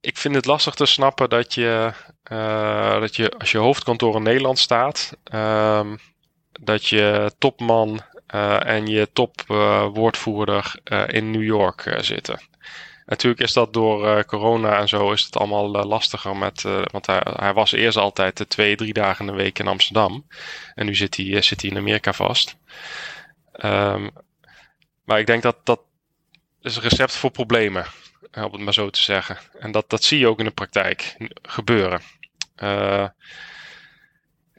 [0.01, 1.91] ik vind het lastig te snappen dat je,
[2.31, 5.91] uh, dat je als je hoofdkantoor in Nederland staat, uh,
[6.59, 8.01] dat je topman
[8.35, 10.75] uh, en je topwoordvoerder
[11.07, 12.39] in New York zitten.
[13.05, 16.61] Natuurlijk is dat door corona en zo is het allemaal lastiger met,
[16.91, 20.27] want hij, was eerst altijd twee, drie dagen in de week in Amsterdam.
[20.75, 22.55] En nu zit hij, zit hij in Amerika vast.
[23.63, 24.11] Um,
[25.03, 25.81] maar ik denk dat, dat
[26.61, 27.85] is een recept voor problemen,
[28.31, 29.37] eh, om het maar zo te zeggen.
[29.59, 32.01] En dat, dat zie je ook in de praktijk gebeuren.
[32.63, 33.07] Uh,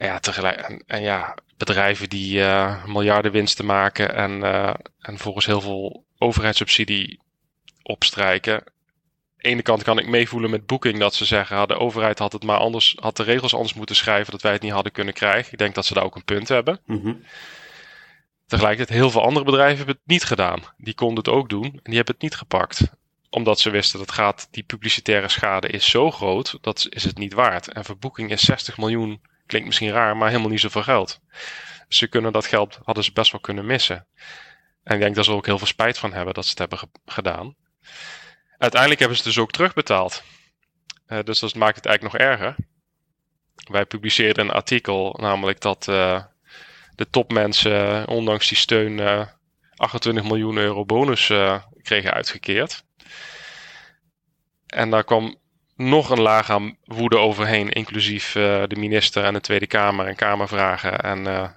[0.05, 5.45] ja, tegelijk, en, en, ja, bedrijven die uh, miljarden winsten maken en, uh, en volgens
[5.45, 7.19] heel veel overheidssubsidie
[7.83, 8.53] opstrijken.
[8.53, 8.63] Aan
[9.37, 12.43] de ene kant kan ik meevoelen met Booking dat ze zeggen, de overheid had het
[12.43, 15.51] maar anders, had de regels anders moeten schrijven dat wij het niet hadden kunnen krijgen.
[15.51, 16.79] Ik denk dat ze daar ook een punt hebben.
[16.85, 17.23] Mm
[18.47, 20.61] Tegelijkertijd, heel veel andere bedrijven hebben het niet gedaan.
[20.77, 22.81] Die konden het ook doen en die hebben het niet gepakt.
[23.29, 27.33] Omdat ze wisten dat gaat, die publicitaire schade is zo groot, dat is het niet
[27.33, 27.67] waard.
[27.67, 31.19] En voor Booking is 60 miljoen, klinkt misschien raar, maar helemaal niet zoveel geld.
[31.87, 34.07] Ze kunnen dat geld, hadden ze best wel kunnen missen.
[34.83, 36.59] En ik denk dat ze er ook heel veel spijt van hebben dat ze het
[36.59, 37.55] hebben gedaan.
[38.57, 40.23] Uiteindelijk hebben ze het dus ook terugbetaald.
[41.07, 42.55] Uh, dus dat maakt het eigenlijk nog erger.
[43.55, 46.23] Wij publiceerden een artikel, namelijk dat uh,
[46.95, 49.27] de topmensen, ondanks die steun,
[49.75, 52.83] 28 eh, miljoen euro bonus eh, kregen uitgekeerd.
[54.67, 55.37] En daar kwam
[55.75, 60.15] nog een laag aan woede overheen, inclusief uh, de minister en de Tweede Kamer en
[60.15, 61.49] Kamervragen en uh,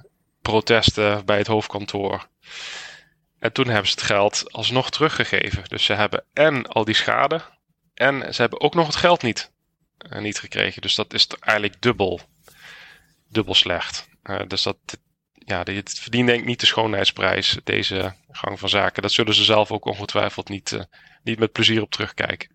[0.42, 2.28] protesten bij het hoofdkantoor.
[3.38, 5.64] En toen hebben ze het geld alsnog teruggegeven.
[5.68, 7.40] Dus ze hebben en al die schade
[7.94, 9.52] en ze hebben ook nog het geld niet,
[10.12, 10.82] uh, niet gekregen.
[10.82, 12.20] Dus dat is eigenlijk dubbel,
[13.28, 14.08] dubbel slecht.
[14.46, 14.76] dus dat,
[15.32, 19.02] ja, dit verdient denk ik niet de schoonheidsprijs, deze gang van zaken.
[19.02, 20.86] Dat zullen ze zelf ook ongetwijfeld niet,
[21.22, 22.48] niet met plezier op terugkijken.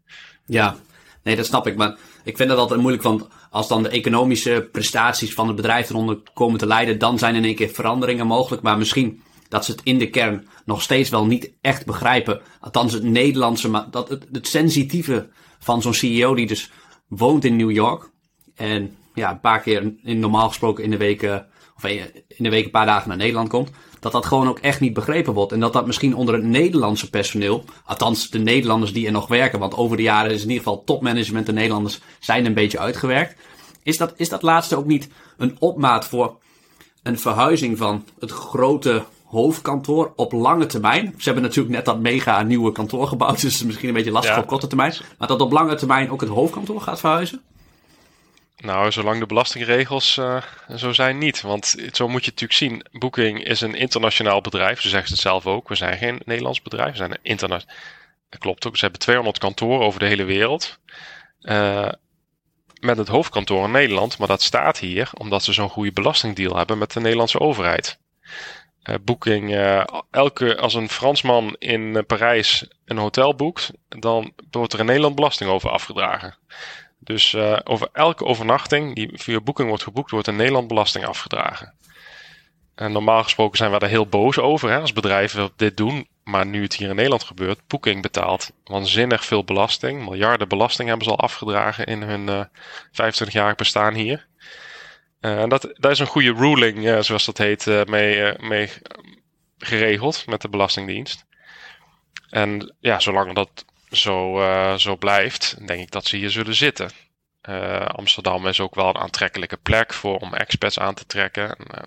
[0.46, 0.78] Ja,
[1.24, 1.76] nee, dat snap ik.
[1.76, 5.90] Maar ik vind dat altijd moeilijk, want als dan de economische prestaties van het bedrijf
[5.90, 8.62] eronder komen te leiden, dan zijn in één keer veranderingen mogelijk.
[8.62, 12.42] Maar misschien dat ze het in de kern nog steeds wel niet echt begrijpen.
[12.60, 15.30] Althans, het Nederlandse, maar dat het, het sensitieve
[15.60, 16.72] van zo'n CEO die dus
[17.08, 18.10] woont in New York.
[18.56, 21.24] En ja, een paar keer in, normaal gesproken in de week
[21.76, 21.84] of
[22.28, 24.94] in de week een paar dagen naar Nederland komt, dat dat gewoon ook echt niet
[24.94, 25.52] begrepen wordt.
[25.52, 29.60] En dat dat misschien onder het Nederlandse personeel, althans de Nederlanders die er nog werken,
[29.60, 33.36] want over de jaren is in ieder geval topmanagement de Nederlanders zijn een beetje uitgewerkt.
[33.84, 36.36] Is dat, is dat laatste ook niet een opmaat voor
[37.04, 41.14] een verhuizing van het grote hoofdkantoor op lange termijn.
[41.18, 44.12] Ze hebben natuurlijk net dat mega nieuwe kantoor gebouwd, dus het is misschien een beetje
[44.12, 44.94] lastig op korte termijn.
[45.18, 47.42] Maar dat op lange termijn ook het hoofdkantoor gaat verhuizen?
[48.62, 50.44] Nou, zolang de belastingregels uh,
[50.76, 51.42] zo zijn, niet.
[51.42, 53.00] Want zo moet je het natuurlijk zien.
[53.00, 54.82] Booking is een internationaal bedrijf.
[54.82, 55.68] Ze zeggen het zelf ook.
[55.68, 56.92] We zijn geen Nederlands bedrijf.
[56.92, 57.76] We zijn een internationaal.
[58.30, 58.76] Dat klopt ook.
[58.76, 60.80] Ze hebben 200 kantoren over de hele wereld.
[61.42, 61.90] Uh,
[62.80, 64.18] met het hoofdkantoor in Nederland.
[64.18, 68.00] Maar dat staat hier omdat ze zo'n goede belastingdeal hebben met de Nederlandse overheid.
[68.84, 69.56] Uh, Booking,
[70.12, 75.50] elke, als een Fransman in Parijs een hotel boekt, dan wordt er in Nederland belasting
[75.50, 76.36] over afgedragen.
[77.04, 81.74] Dus uh, over elke overnachting die via Booking wordt geboekt, wordt een Nederland belasting afgedragen.
[82.76, 86.08] En normaal gesproken zijn we daar heel boos over hè, als bedrijven dit doen.
[86.24, 90.04] Maar nu het hier in Nederland gebeurt, Booking betaalt waanzinnig veel belasting.
[90.04, 92.44] Miljarden belasting hebben ze al afgedragen in hun uh,
[92.92, 94.28] 25 jaar bestaan hier.
[95.22, 98.70] Uh, en dat, daar is een goede ruling, zoals dat heet, mee, mee
[99.58, 101.26] geregeld met de Belastingdienst.
[102.30, 106.92] En ja, zolang dat zo, uh, zo blijft, denk ik dat ze hier zullen zitten.
[107.50, 111.56] Uh, Amsterdam is ook wel een aantrekkelijke plek voor om expats aan te trekken.
[111.56, 111.84] En, uh,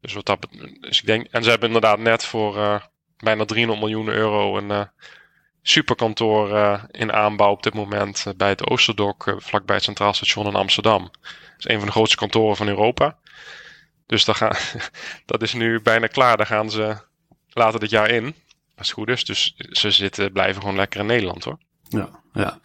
[0.00, 0.46] dus, wat dat,
[0.80, 2.82] dus ik denk, en ze hebben inderdaad net voor
[3.16, 4.88] bijna 300 miljoen euro een
[5.62, 11.10] superkantoor in aanbouw op dit moment bij het Oosterdok, vlakbij het Centraal Station in Amsterdam.
[11.20, 13.18] Dat is een van de grootste kantoren van Europa.
[14.06, 14.56] Dus gaan,
[15.26, 16.36] dat is nu bijna klaar.
[16.36, 16.96] Daar gaan ze
[17.48, 18.34] later dit jaar in.
[18.76, 19.24] Als het goed is.
[19.24, 21.58] Dus ze zitten, blijven gewoon lekker in Nederland hoor.
[21.88, 22.58] Ja, ja.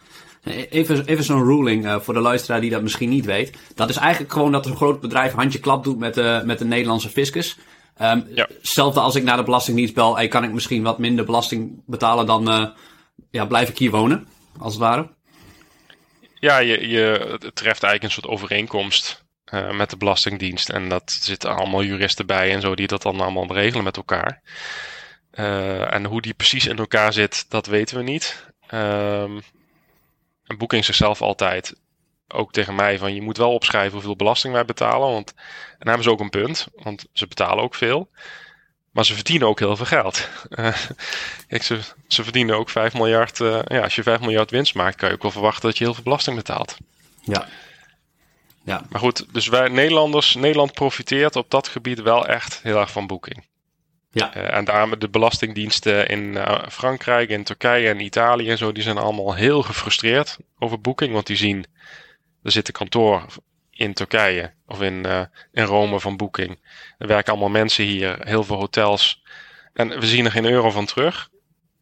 [0.70, 3.56] Even, even zo'n ruling uh, voor de luisteraar die dat misschien niet weet.
[3.74, 6.64] Dat is eigenlijk gewoon dat een groot bedrijf handje klap doet met, uh, met de
[6.64, 7.58] Nederlandse fiscus.
[8.00, 8.48] Um, ja.
[8.58, 12.26] Hetzelfde als ik naar de Belastingdienst bel, hey, kan ik misschien wat minder belasting betalen,
[12.26, 12.68] dan uh,
[13.30, 15.08] ja, blijf ik hier wonen, als het ware.
[16.34, 20.68] ja, je, je, treft eigenlijk een soort overeenkomst uh, met de Belastingdienst.
[20.68, 24.42] En dat zitten allemaal juristen bij en zo die dat dan allemaal regelen met elkaar.
[25.34, 28.46] Uh, en hoe die precies in elkaar zit, dat weten we niet.
[28.74, 29.42] Um,
[30.46, 31.74] en Booking zichzelf altijd
[32.28, 35.10] ook tegen mij van je moet wel opschrijven hoeveel belasting wij betalen.
[35.10, 35.44] Want, en
[35.78, 38.08] daar hebben ze ook een punt, want ze betalen ook veel.
[38.90, 40.28] Maar ze verdienen ook heel veel geld.
[40.50, 40.76] Uh,
[41.48, 43.40] kijk, ze, ze verdienen ook 5 miljard.
[43.40, 45.84] Uh, ja, als je 5 miljard winst maakt, kan je ook wel verwachten dat je
[45.84, 46.76] heel veel belasting betaalt.
[47.20, 47.48] Ja.
[48.64, 48.82] ja.
[48.88, 53.06] Maar goed, dus wij Nederlanders, Nederland profiteert op dat gebied wel echt heel erg van
[53.06, 53.44] Booking.
[54.14, 54.36] Ja.
[54.36, 58.98] Uh, en daarom de belastingdiensten in Frankrijk, in Turkije en Italië en zo, die zijn
[58.98, 61.12] allemaal heel gefrustreerd over Booking.
[61.12, 61.66] Want die zien,
[62.42, 63.26] er zit een kantoor
[63.70, 65.22] in Turkije of in, uh,
[65.52, 66.58] in Rome van Booking.
[66.98, 69.22] Er werken allemaal mensen hier, heel veel hotels.
[69.72, 71.30] En we zien er geen euro van terug.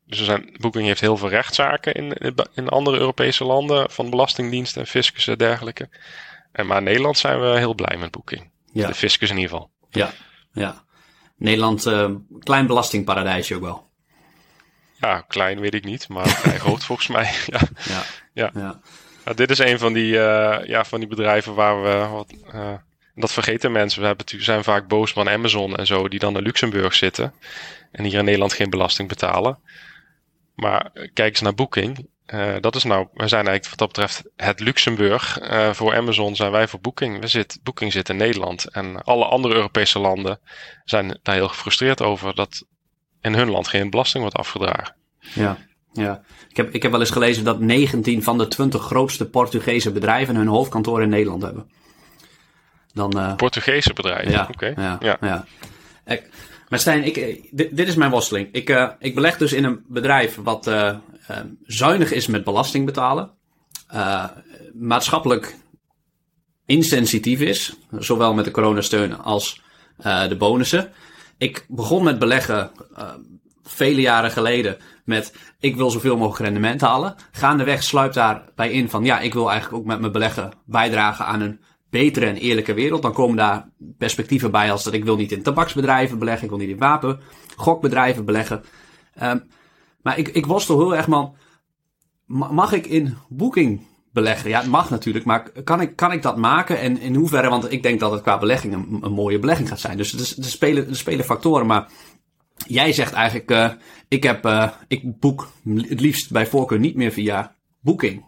[0.06, 2.12] Dus er zijn, Booking heeft heel veel rechtszaken in,
[2.54, 5.88] in andere Europese landen van belastingdiensten en fiscus en dergelijke.
[6.52, 8.50] En maar in Nederland zijn we heel blij met Booking.
[8.72, 8.86] Ja.
[8.86, 9.70] De fiscus in ieder geval.
[9.90, 10.12] Ja,
[10.52, 10.84] ja.
[11.40, 13.90] Nederland, uh, klein belastingparadijsje ook wel.
[14.98, 17.34] Ja, klein weet ik niet, maar vrij groot volgens mij.
[17.46, 17.60] Ja.
[17.88, 18.02] Ja.
[18.32, 18.50] Ja.
[18.54, 18.80] ja.
[19.24, 22.06] Nou, dit is een van die, uh, ja, van die bedrijven waar we.
[22.12, 22.72] Wat, uh,
[23.14, 24.00] dat vergeten mensen.
[24.00, 27.34] We hebben, zijn vaak boos van Amazon en zo, die dan in Luxemburg zitten.
[27.92, 29.58] En hier in Nederland geen belasting betalen.
[30.54, 32.08] Maar kijk eens naar Booking.
[32.34, 35.38] Uh, dat is nou, we zijn eigenlijk wat dat betreft het Luxemburg.
[35.72, 37.20] voor Amazon zijn wij voor Booking.
[37.20, 38.64] We zit, Booking zit in Nederland.
[38.64, 40.40] En alle andere Europese landen
[40.84, 42.64] zijn daar heel gefrustreerd over dat
[43.20, 44.94] in hun land geen belasting wordt afgedragen.
[45.20, 45.58] Ja.
[45.92, 49.92] Ja, ik heb, ik heb wel eens gelezen dat 19 van de 20 grootste Portugese
[49.92, 51.70] bedrijven hun hoofdkantoor in Nederland hebben.
[52.92, 54.30] Dan, uh, Portugese bedrijven?
[54.30, 54.72] Ja, Oké.
[54.76, 55.16] ja, ja.
[55.20, 55.44] ja.
[56.70, 57.14] Maar Stijn, ik,
[57.50, 58.48] dit, dit, is mijn worsteling.
[58.52, 60.94] Ik, uh, ik beleg dus in een bedrijf wat uh,
[61.62, 63.30] zuinig is met belasting betalen.
[64.74, 65.56] maatschappelijk
[66.66, 69.62] insensitief is, zowel met de coronasteun als
[70.02, 70.92] de bonussen.
[71.38, 72.70] Ik begon met beleggen
[73.62, 77.14] vele jaren geleden met ik wil zoveel mogelijk rendement halen.
[77.30, 81.40] Gaandeweg sluipt daarbij in van ja, ik wil eigenlijk ook met mijn beleggen bijdragen aan
[81.40, 83.02] een betere en eerlijke wereld.
[83.02, 86.58] Dan komen daar perspectieven bij als dat ik wil niet in tabaksbedrijven beleggen, ik wil
[86.58, 87.20] niet in wapen,
[87.56, 88.62] gokbedrijven beleggen.
[89.22, 89.42] Um,
[90.02, 91.34] maar ik, ik worstel heel erg man,
[92.26, 93.80] mag ik in boeking
[94.12, 94.50] beleggen?
[94.50, 97.48] Ja, het mag natuurlijk, maar kan ik, kan ik dat maken en in hoeverre?
[97.48, 99.96] Want ik denk dat het qua belegging een, mooie belegging gaat zijn.
[99.96, 101.88] Dus er, spelen, spelen factoren, maar
[102.66, 103.70] Jij zegt eigenlijk, uh,
[104.08, 108.24] ik, heb, uh, ik boek het liefst bij voorkeur niet meer via Booking.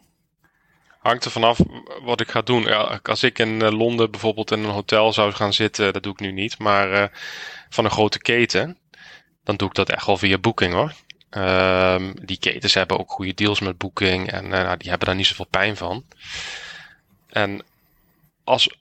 [1.03, 1.59] Hangt er vanaf
[2.03, 2.63] wat ik ga doen.
[2.63, 6.13] Ja, als ik in eh, Londen bijvoorbeeld in een hotel zou gaan zitten, dat doe
[6.13, 7.05] ik nu niet, maar uh,
[7.69, 8.79] van een grote keten,
[9.45, 10.93] dan doe ik dat echt wel via Booking hoor.
[11.31, 15.27] Um, die ketens hebben ook goede deals met Booking en nou, die hebben daar niet
[15.27, 16.05] zoveel pijn van.
[17.29, 17.63] En
[18.45, 18.77] als,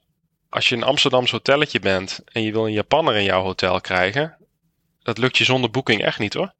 [0.49, 4.37] als je een Amsterdamse hotelletje bent en je wil een Japanner in jouw hotel krijgen,
[5.03, 6.53] dat lukt je zonder boeking echt niet hoor.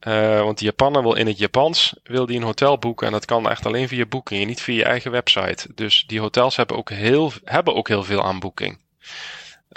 [0.00, 3.24] Uh, want de Japaner wil in het Japans wil die een hotel boeken en dat
[3.24, 5.68] kan echt alleen via boeking en niet via je eigen website.
[5.74, 8.78] Dus die hotels hebben ook heel, hebben ook heel veel aan boeking.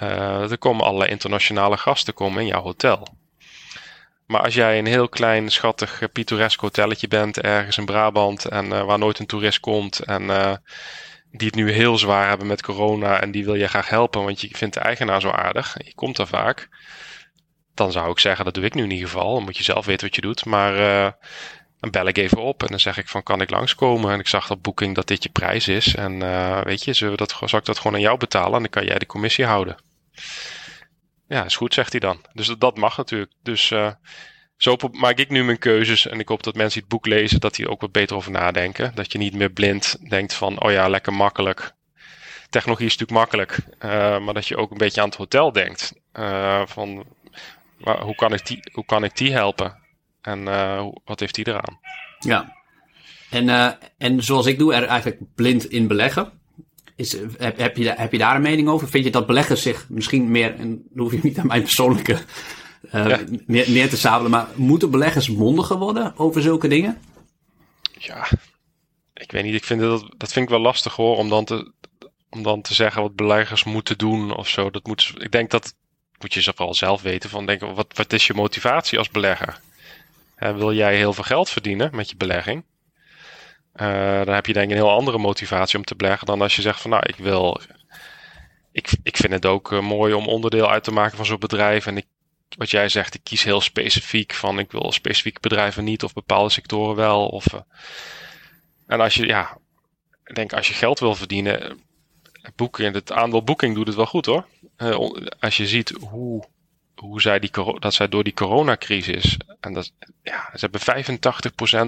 [0.02, 3.08] Uh, er komen allerlei internationale gasten komen in jouw hotel.
[4.26, 9.00] Maar als jij een heel klein, schattig, pittoresk hotelletje bent ergens in Brabant en waar
[9.00, 10.28] nooit een toerist komt en
[11.32, 14.42] die het nu heel zwaar hebben met corona en die wil je graag helpen, want
[14.42, 16.70] je vindt de eigenaar zo aardig, je komt daar vaak
[17.80, 19.34] dan zou ik zeggen, dat doe ik nu in ieder geval.
[19.34, 20.46] Dan moet je zelf weten wat je doet.
[20.46, 21.12] Maar uh,
[21.80, 24.12] dan bel ik even op en dan zeg ik van kan ik langskomen?
[24.12, 25.96] En ik zag op boeking dat dit je prijs is.
[25.96, 28.54] En uh, weet je, zullen we dat, zal ik dat gewoon aan jou betalen?
[28.54, 29.78] En dan kan jij de commissie houden.
[31.28, 32.26] Ja, is goed, zegt hij dan.
[32.34, 33.32] Dus dat, dat mag natuurlijk.
[33.44, 33.92] Dus uh,
[34.58, 36.08] zo maak ik nu mijn keuzes.
[36.08, 38.32] En ik hoop dat mensen die het boek lezen, dat die ook wat beter over
[38.32, 38.92] nadenken.
[38.96, 41.74] Dat je niet meer blind denkt van, oh ja, lekker makkelijk.
[42.50, 43.58] Technologie is natuurlijk makkelijk.
[44.24, 45.94] Maar dat je ook een beetje aan het hotel denkt.
[46.66, 47.06] Van
[47.84, 49.78] hoe kan ik die, hoe kan ik die helpen?
[50.22, 51.80] En uh, wat heeft die eraan?
[52.20, 52.56] Ja.
[53.30, 56.32] En, uh, en zoals ik doe, er eigenlijk blind in beleggen.
[56.96, 58.90] Is, heb, heb, je, heb je daar een mening over?
[58.90, 62.18] Vind je dat beleggers zich misschien meer, en dan hoef je niet aan mijn persoonlijke
[62.92, 63.20] uh, ja.
[63.46, 67.02] neer, neer, te sabelen, maar moeten beleggers mondiger worden over zulke dingen?
[67.98, 68.28] Ja,
[69.14, 69.54] ik weet niet.
[69.54, 71.72] Ik vind dat, dat vind ik wel lastig hoor, om dan te,
[72.30, 74.70] om dan te zeggen wat beleggers moeten doen of zo.
[74.70, 75.76] Dat moet, ik denk dat
[76.22, 79.60] moet je vooral zelf weten van denken, wat, wat is je motivatie als belegger?
[80.40, 82.64] Uh, wil jij heel veel geld verdienen met je belegging?
[83.76, 86.56] Uh, dan heb je denk ik een heel andere motivatie om te beleggen dan als
[86.56, 87.62] je zegt van nou, ik wil.
[88.72, 91.86] Ik, ik vind het ook uh, mooi om onderdeel uit te maken van zo'n bedrijf.
[91.86, 92.06] En ik,
[92.58, 96.50] wat jij zegt, ik kies heel specifiek van ik wil specifieke bedrijven niet of bepaalde
[96.50, 97.28] sectoren wel.
[97.28, 97.46] Of,
[98.88, 99.58] en als je, ja,
[100.24, 101.80] ik denk als je geld wil verdienen,
[102.56, 104.46] boeken, het aandeel boeking doet het wel goed hoor.
[105.40, 106.48] als je ziet hoe
[107.00, 109.38] hoe zij die, dat zij door die coronacrisis.
[109.60, 109.92] En dat,
[110.24, 111.06] ja, ze hebben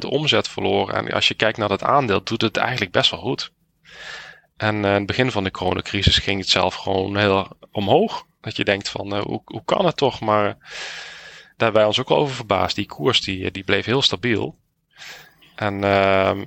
[0.06, 0.96] 85% omzet verloren.
[0.96, 3.52] En als je kijkt naar dat aandeel, doet het eigenlijk best wel goed.
[4.58, 8.26] En uh, in het begin van de coronacrisis ging het zelf gewoon heel omhoog.
[8.42, 10.20] Dat je denkt van, uh, hoe, hoe kan het toch?
[10.20, 12.76] Maar daar hebben wij ons ook over verbaasd.
[12.76, 14.58] Die koers die, die bleef heel stabiel.
[15.56, 16.42] En uh,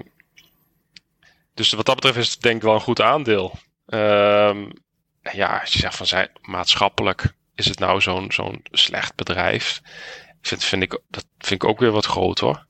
[1.55, 3.59] dus wat dat betreft is het denk ik wel een goed aandeel.
[3.87, 4.71] Ehm,
[5.33, 9.81] ja, als je zegt van zijn maatschappelijk is het nou zo'n zo'n slecht bedrijf?
[10.41, 12.67] Vind, vind ik, dat vind ik ook weer wat groot hoor.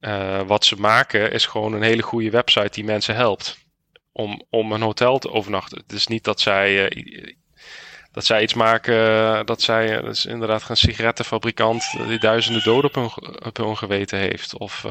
[0.00, 3.58] Uh, wat ze maken is gewoon een hele goede website die mensen helpt
[4.12, 5.78] om, om een hotel te overnachten.
[5.78, 7.32] Het is niet dat zij, uh,
[8.12, 12.94] dat zij iets maken, dat zij, dat is inderdaad een sigarettenfabrikant die duizenden doden op
[12.94, 14.58] hun, op hun geweten heeft.
[14.58, 14.84] Of,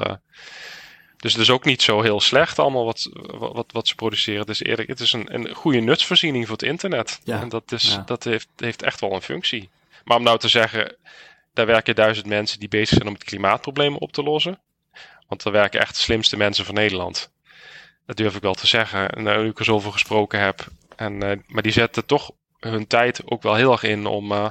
[1.17, 4.41] dus het is ook niet zo heel slecht allemaal wat, wat, wat ze produceren.
[4.41, 7.19] Het is eerlijk, het is een, een goede nutsvoorziening voor het internet.
[7.23, 7.41] Ja.
[7.41, 9.69] En dat, is, dat heeft, heeft echt wel een functie.
[10.03, 10.95] Maar om nou te zeggen,
[11.53, 14.60] daar werken duizend mensen die bezig zijn om het klimaatprobleem op te lossen.
[15.27, 17.32] Want daar werken echt de slimste mensen van Nederland.
[18.06, 20.67] Dat durf ik wel te zeggen, nu ik er zoveel gesproken heb.
[20.95, 24.49] En, uh, maar die zetten toch hun tijd ook wel heel erg in om, uh,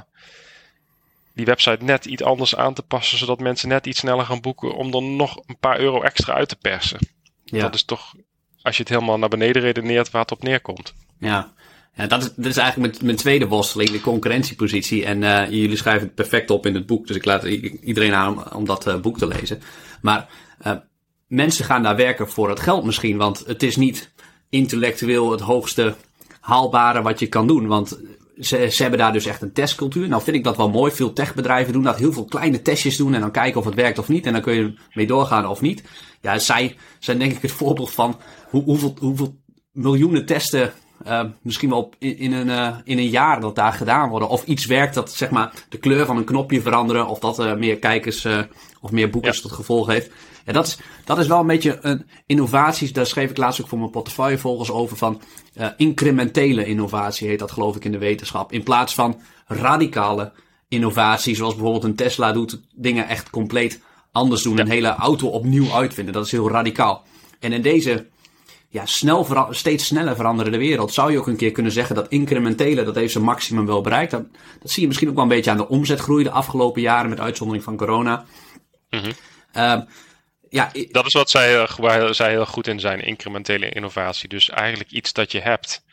[1.37, 4.75] die website net iets anders aan te passen, zodat mensen net iets sneller gaan boeken
[4.75, 6.99] om dan nog een paar euro extra uit te persen.
[7.43, 7.61] Ja.
[7.61, 8.13] Dat is toch,
[8.61, 10.93] als je het helemaal naar beneden redeneert, waar het op neerkomt.
[11.19, 11.53] Ja,
[11.93, 15.05] ja dat, is, dat is eigenlijk mijn, mijn tweede worsteling, de concurrentiepositie.
[15.05, 18.53] En uh, jullie schrijven het perfect op in het boek, dus ik laat iedereen aan
[18.53, 19.61] om, dat uh, boek te lezen.
[20.01, 20.29] Maar
[20.65, 20.71] uh,
[21.27, 24.11] mensen gaan daar werken voor het geld misschien, want het is niet
[24.49, 25.95] intellectueel het hoogste
[26.39, 27.67] haalbare wat je kan doen.
[27.67, 27.99] Want
[28.39, 30.07] ze, ze hebben daar dus echt een testcultuur.
[30.07, 30.91] Nou vind ik dat wel mooi.
[30.91, 31.97] Veel techbedrijven doen dat.
[31.97, 34.25] Heel veel kleine testjes doen en dan kijken of het werkt of niet.
[34.25, 35.83] En dan kun je mee doorgaan of niet.
[36.21, 38.19] Ja, zij zijn denk ik het voorbeeld van
[38.49, 39.35] hoe, hoeveel, hoeveel
[39.71, 40.73] miljoenen testen
[41.07, 44.29] uh, misschien wel in, in, een, uh, in een jaar dat daar gedaan worden.
[44.29, 47.07] Of iets werkt dat zeg maar de kleur van een knopje veranderen.
[47.07, 48.27] Of dat uh, meer kijkers
[48.81, 49.41] of meer boekers ja.
[49.41, 50.11] tot gevolg heeft.
[50.47, 52.91] Ja, dat is, dat is wel een beetje een innovatie.
[52.91, 55.21] Daar schreef ik laatst ook voor mijn portefeuillevolgers over van
[55.55, 58.51] uh, incrementele innovatie heet dat geloof ik in de wetenschap.
[58.51, 60.31] In plaats van radicale
[60.67, 63.81] innovatie, zoals bijvoorbeeld een Tesla doet, dingen echt compleet
[64.11, 64.55] anders doen.
[64.55, 64.61] Ja.
[64.61, 66.13] Een hele auto opnieuw uitvinden.
[66.13, 67.03] Dat is heel radicaal.
[67.39, 68.07] En in deze
[68.69, 72.83] ja, snel steeds sneller veranderende wereld zou je ook een keer kunnen zeggen dat incrementele,
[72.83, 74.11] dat heeft zijn maximum wel bereikt.
[74.11, 74.25] Dat,
[74.61, 77.19] dat zie je misschien ook wel een beetje aan de omzetgroei de afgelopen jaren met
[77.19, 78.25] uitzondering van corona.
[78.89, 79.11] Mm -hmm.
[79.55, 79.81] uh,
[80.57, 84.29] ja, dat is wat zij, eh, zij heel goed in zijn, incrementele innovatie.
[84.29, 85.83] Dus eigenlijk iets dat je hebt,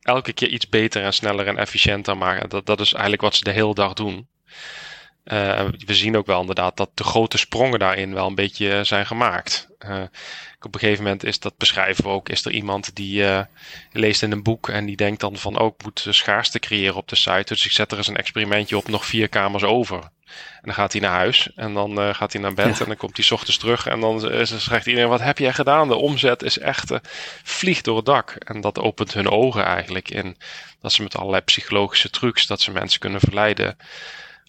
[0.00, 2.48] elke keer iets beter en sneller en efficiënter maken.
[2.48, 4.28] Dat, dat is eigenlijk wat ze de hele dag doen.
[5.24, 9.06] Uh, we zien ook wel inderdaad dat de grote sprongen daarin wel een beetje zijn
[9.06, 9.68] gemaakt.
[9.86, 10.02] Uh,
[10.60, 12.28] op een gegeven moment is dat beschrijven we ook.
[12.28, 13.40] Is er iemand die uh,
[13.92, 17.08] leest in een boek en die denkt dan van ook oh, moet schaarste creëren op
[17.08, 17.44] de site.
[17.54, 19.98] Dus ik zet er eens een experimentje op, nog vier kamers over.
[20.34, 23.16] En dan gaat hij naar huis en dan gaat hij naar bed en dan komt
[23.16, 25.88] hij ochtends terug en dan zegt iedereen wat heb jij gedaan?
[25.88, 26.92] De omzet is echt
[27.42, 28.30] vliegt door het dak.
[28.30, 30.36] En dat opent hun ogen eigenlijk in
[30.80, 33.76] dat ze met allerlei psychologische trucs dat ze mensen kunnen verleiden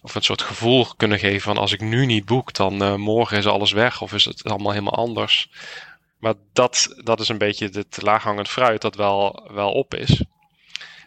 [0.06, 3.46] of een soort gevoel kunnen geven van als ik nu niet boek, dan morgen is
[3.46, 5.50] alles weg of is het allemaal helemaal anders.
[6.18, 10.24] Maar dat, dat is een beetje het laaghangend fruit dat wel, wel op is.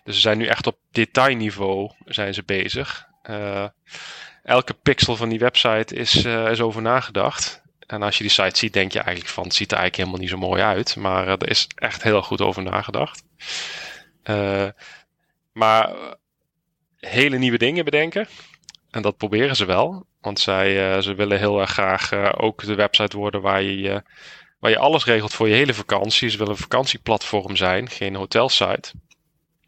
[0.03, 3.07] Dus ze zijn nu echt op detailniveau zijn ze bezig.
[3.29, 3.65] Uh,
[4.43, 7.61] elke pixel van die website is, uh, is over nagedacht.
[7.79, 10.19] En als je die site ziet, denk je eigenlijk van het ziet er eigenlijk helemaal
[10.19, 10.95] niet zo mooi uit.
[10.95, 13.23] Maar er is echt heel goed over nagedacht.
[15.53, 15.95] maar
[16.99, 18.27] hele nieuwe dingen bedenken.
[18.91, 20.05] En dat proberen ze wel.
[20.21, 24.03] Want zij ze willen heel erg graag ook de website worden waar je
[24.59, 26.29] waar je alles regelt voor je hele vakantie.
[26.29, 28.91] Ze willen een vakantieplatform zijn, geen hotelsite.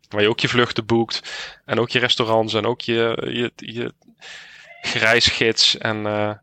[0.09, 1.21] Waar je ook je vluchten boekt
[1.65, 3.93] en ook je restaurants en ook je, je, je
[4.93, 5.77] reisgids.
[5.77, 6.33] En, uh,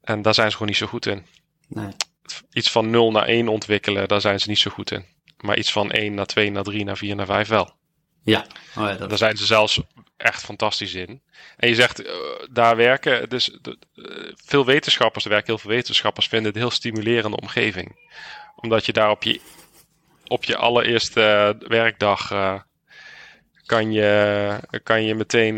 [0.00, 1.26] en daar zijn ze gewoon niet zo goed in.
[1.68, 1.88] Nee.
[2.52, 5.04] Iets van 0 naar 1 ontwikkelen, daar zijn ze niet zo goed in.
[5.36, 7.74] Maar iets van 1 naar 2 naar 3 naar 4 naar 5 wel.
[8.24, 8.46] Ja,
[8.76, 9.80] oh daar zijn ze zelfs
[10.16, 11.22] echt fantastisch in.
[11.56, 12.12] En je zegt, uh,
[12.50, 13.74] daar werken, dus uh,
[14.44, 17.96] veel wetenschappers, er werken heel veel wetenschappers, vinden het een heel stimulerende omgeving.
[18.56, 19.40] Omdat je daar op je,
[20.26, 22.28] op je allereerste werkdag
[23.66, 25.56] kan, je, kan je meteen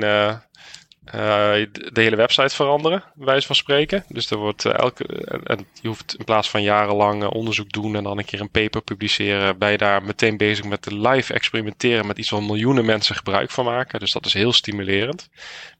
[1.10, 4.04] de hele website veranderen, wijze van spreken.
[4.08, 5.04] Dus er wordt uh, elke.
[5.44, 8.82] En je hoeft in plaats van jarenlang onderzoek doen en dan een keer een paper
[8.82, 13.14] publiceren, ben je daar meteen bezig met de live experimenteren met iets waar miljoenen mensen
[13.14, 14.00] gebruik van maken.
[14.00, 15.28] Dus dat is heel stimulerend.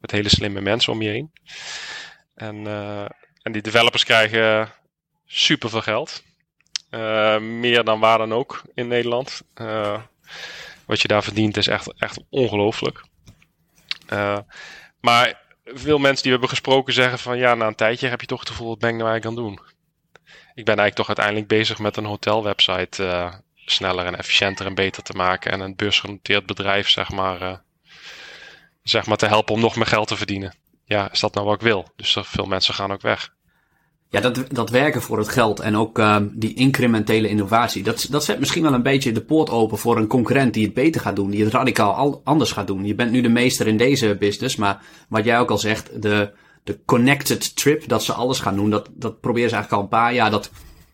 [0.00, 1.30] Met hele slimme mensen om je heen.
[2.34, 2.66] En,
[3.42, 4.72] en die developers krijgen
[5.26, 6.22] super veel geld.
[7.40, 9.42] meer dan waar dan ook in Nederland.
[10.86, 13.04] wat je daar verdient is echt, echt ongelooflijk.
[15.00, 18.26] Maar veel mensen die we hebben gesproken zeggen van ja, na een tijdje heb je
[18.26, 19.74] toch het gevoel, wat ben ik nou eigenlijk aan doen?
[20.54, 25.02] Ik ben eigenlijk toch uiteindelijk bezig met een hotelwebsite uh, sneller en efficiënter en beter
[25.02, 25.52] te maken.
[25.52, 27.56] En een beursgenoteerd bedrijf, zeg maar, uh,
[28.82, 30.54] zeg maar, te helpen om nog meer geld te verdienen.
[30.84, 31.92] Ja, is dat nou wat ik wil?
[31.96, 33.34] Dus veel mensen gaan ook weg.
[34.16, 38.24] Ja, dat, dat werken voor het geld en ook uh, die incrementele innovatie, dat, dat
[38.24, 41.16] zet misschien wel een beetje de poort open voor een concurrent die het beter gaat
[41.16, 42.84] doen, die het radicaal al, anders gaat doen.
[42.84, 46.32] Je bent nu de meester in deze business, maar wat jij ook al zegt, de,
[46.64, 50.04] de connected trip, dat ze alles gaan doen, dat, dat proberen ze eigenlijk al een
[50.04, 50.30] paar jaar.
[50.30, 50.50] Dat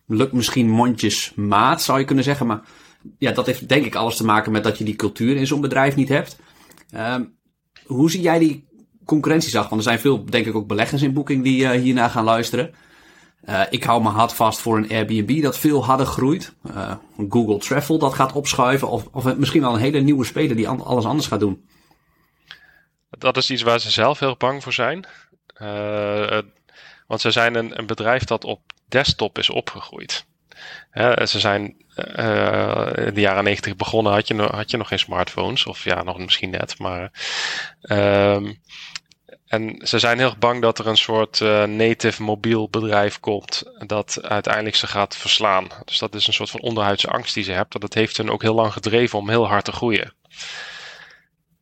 [0.07, 2.61] lukt misschien mondjesmaat, zou je kunnen zeggen, maar
[3.19, 5.61] ja, dat heeft denk ik alles te maken met dat je die cultuur in zo'n
[5.61, 6.39] bedrijf niet hebt.
[6.97, 7.37] Um,
[7.85, 8.65] hoe zie jij die
[9.05, 9.69] concurrentiezag?
[9.69, 12.75] Want er zijn veel, denk ik, ook beleggers in Booking die uh, hiernaar gaan luisteren.
[13.45, 16.55] Uh, ik hou mijn hart vast voor een Airbnb dat veel harder groeit.
[16.71, 16.95] Uh,
[17.29, 18.89] Google Travel dat gaat opschuiven.
[18.89, 21.69] Of, of misschien wel een hele nieuwe speler die alles anders gaat doen.
[23.11, 25.07] Dat is iets waar ze zelf heel bang voor zijn.
[25.63, 26.39] Uh,
[27.07, 30.27] want ze zijn een, een, bedrijf dat op desktop is opgegroeid.
[31.25, 31.63] ze zijn
[32.95, 35.67] in de jaren negentig begonnen, had je, had je nog geen smartphones.
[35.67, 36.79] Of ja, nog misschien net.
[36.79, 37.11] Maar
[37.81, 38.53] ehm,
[39.53, 44.19] en ze zijn heel bang dat er een soort uh, native mobiel bedrijf komt dat
[44.23, 45.69] uiteindelijk ze gaat verslaan.
[45.85, 47.81] Dus dat is een soort van onderhuidse angst die ze hebben.
[47.81, 50.13] Dat heeft hen ook heel lang gedreven om heel hard te groeien.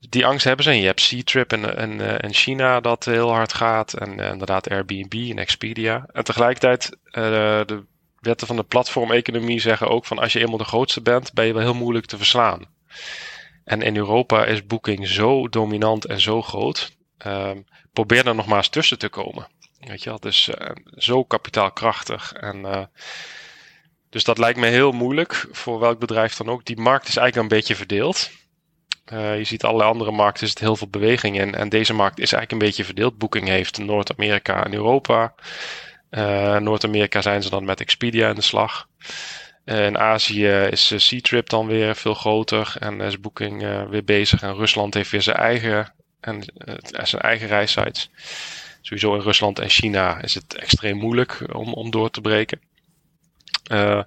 [0.09, 0.71] Die angst hebben ze.
[0.71, 1.65] En je hebt C-Trip in,
[2.01, 3.93] eh, in, China dat heel hard gaat.
[3.93, 6.07] En uh, inderdaad Airbnb en Expedia.
[6.13, 7.85] En tegelijkertijd, de
[8.21, 11.53] wetten van de platformeconomie zeggen ook van als je eenmaal de grootste bent, ben je
[11.53, 12.65] wel heel moeilijk te verslaan.
[13.65, 16.99] En in Europa is Booking zo dominant en zo groot.
[17.27, 19.49] Um, probeer er nog maar eens tussen te komen.
[19.81, 20.51] Weet je wel, dus
[20.97, 22.33] zo kapitaalkrachtig.
[22.33, 22.85] En, uh,
[24.11, 26.65] dus dat lijkt me heel moeilijk voor welk bedrijf dan ook.
[26.65, 28.31] Die markt is eigenlijk een beetje verdeeld.
[29.13, 31.55] Uh, je ziet allerlei andere markten, er zit heel veel beweging in.
[31.55, 33.19] En deze markt is eigenlijk een beetje verdeeld.
[33.19, 35.35] Booking heeft Noord-Amerika en Europa.
[36.59, 38.89] Noord-Amerika zijn ze dan met Expedia in de slag.
[39.65, 44.43] in Azië is C-Trip dan weer veel groter en is Booking weer bezig.
[44.43, 48.11] En Rusland heeft weer zijn eigen en uh, zijn eigen reissites.
[48.81, 52.61] Sowieso in Rusland en China is het extreem moeilijk om, om door te breken.
[53.73, 54.03] Uh,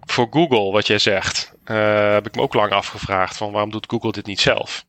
[0.00, 3.90] voor Google, wat jij zegt, uh, heb ik me ook lang afgevraagd van waarom doet
[3.90, 4.84] Google dit niet zelf?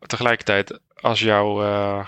[0.00, 2.06] Tegelijkertijd, als jouw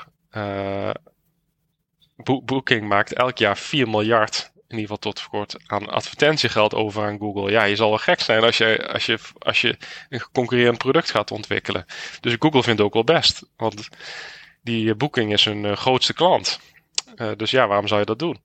[2.25, 7.19] Booking maakt elk jaar 4 miljard in ieder geval tot kort aan advertentiegeld over aan
[7.19, 7.51] Google.
[7.51, 9.77] Ja, je zal wel gek zijn als je, als je, als je
[10.09, 11.85] een concurrerend product gaat ontwikkelen.
[12.21, 13.43] Dus Google vindt het ook wel best.
[13.57, 13.89] Want
[14.63, 16.61] die boeking is hun uh, grootste klant.
[17.17, 18.41] Uh, dus ja, waarom zou je dat doen?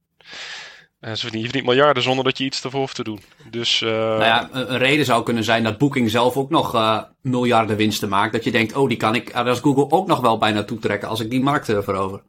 [1.02, 3.22] Uh, ze verdienen niet miljarden zonder dat je iets ervoor hoeft te doen.
[3.50, 6.78] Dus, nou ja, een reden zou kunnen zijn dat Booking zelf ook nog
[7.22, 8.34] miljarden winsten maakt.
[8.34, 11.20] Dat je denkt, oh, die kan ik als Google ook nog wel bijna toetrekken als
[11.20, 12.22] ik die markt verover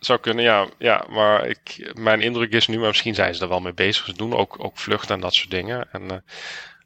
[0.00, 0.66] zou kunnen, ja.
[0.78, 4.04] ja maar ik, mijn indruk is nu, maar misschien zijn ze er wel mee bezig.
[4.04, 5.88] Ze doen ook, ook vluchten en dat soort dingen.
[5.92, 6.16] En, uh,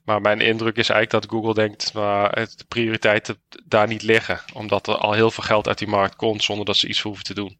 [0.04, 4.40] maar mijn indruk is eigenlijk dat Google denkt, maar de prioriteiten daar niet liggen.
[4.52, 7.24] Omdat er al heel veel geld uit die markt komt zonder dat ze iets hoeven
[7.24, 7.58] te doen.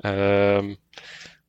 [0.00, 0.76] Um,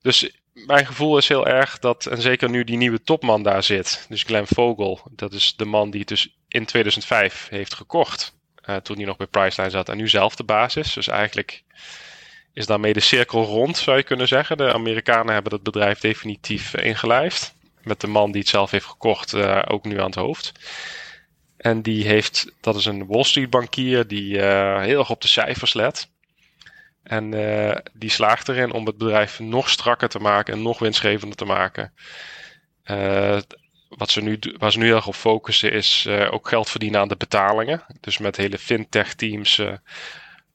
[0.01, 4.05] dus mijn gevoel is heel erg dat, en zeker nu die nieuwe topman daar zit,
[4.10, 8.38] dus Glenn Vogel, dat is de man die het dus in 2005 heeft gekocht.
[8.66, 10.93] Uh, toen hij nog bij Priceline zat en nu zelf de basis.
[10.93, 11.64] Dus eigenlijk
[12.54, 14.58] is daarmee de cirkel rond, zou je kunnen zeggen.
[14.58, 17.56] De Amerikanen hebben het bedrijf definitief ingelijfd.
[17.84, 20.52] Met de man die het zelf heeft gekocht uh, ook nu aan het hoofd.
[21.58, 25.28] En die heeft, dat is een Wall Street bankier die uh, heel erg op de
[25.28, 26.10] cijfers let.
[27.04, 31.38] En uh, die slaagt erin om het bedrijf nog strakker te maken en nog winstgevender
[31.38, 31.93] te maken.
[33.89, 37.08] wat ze nu, waar ze nu heel erg op focussen is ook geld verdienen aan
[37.08, 37.84] de betalingen.
[38.00, 39.62] Dus met hele fintech teams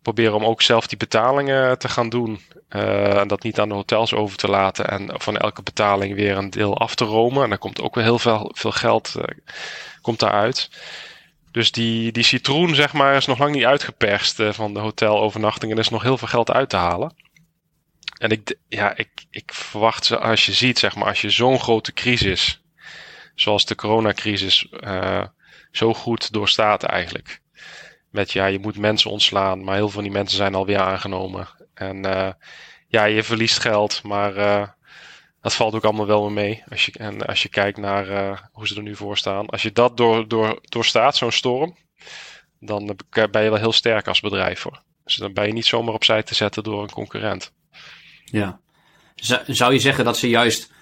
[0.05, 2.40] proberen om ook zelf die betalingen te gaan doen.
[2.70, 4.88] Uh, en dat niet aan de hotels over te laten.
[4.88, 7.42] En van elke betaling weer een deel af te romen.
[7.42, 9.24] En dan komt ook weer heel veel, veel geld uh,
[10.00, 10.70] komt daaruit.
[11.50, 15.76] Dus die, die citroen, zeg maar, is nog lang niet uitgeperst uh, van de hotelovernachtingen.
[15.76, 17.14] Er is nog heel veel geld uit te halen.
[18.18, 21.92] En ik, ja, ik, ik verwacht, als je ziet, zeg maar, als je zo'n grote
[21.92, 22.62] crisis,
[23.34, 24.68] zoals de coronacrisis,
[25.70, 27.42] zo goed doorstaat eigenlijk
[28.14, 31.48] met ja, je moet mensen ontslaan, maar heel veel van die mensen zijn alweer aangenomen.
[31.74, 32.30] En uh,
[32.88, 34.68] ja, je verliest geld, maar uh,
[35.40, 36.62] dat valt ook allemaal wel mee.
[36.70, 39.46] Als je, en als je kijkt naar uh, hoe ze er nu voor staan.
[39.46, 41.76] Als je dat door, door, doorstaat, zo'n storm,
[42.60, 42.96] dan
[43.30, 44.82] ben je wel heel sterk als bedrijf hoor.
[45.04, 47.52] Dus dan ben je niet zomaar opzij te zetten door een concurrent.
[48.24, 48.60] Ja.
[49.46, 50.72] Zou je zeggen dat ze juist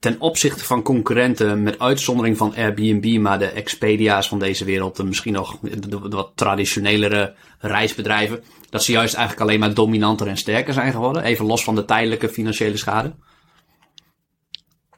[0.00, 5.08] ten opzichte van concurrenten, met uitzondering van Airbnb, maar de Expedia's van deze wereld, en
[5.08, 10.72] misschien nog de, wat traditionelere reisbedrijven, dat ze juist eigenlijk alleen maar dominanter en sterker
[10.72, 13.12] zijn geworden, even los van de tijdelijke financiële schade?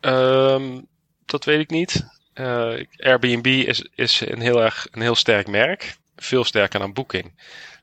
[0.00, 0.86] Um,
[1.26, 2.06] dat weet ik niet.
[2.34, 7.32] Uh, Airbnb is, is een, heel erg, een heel sterk merk, veel sterker dan Booking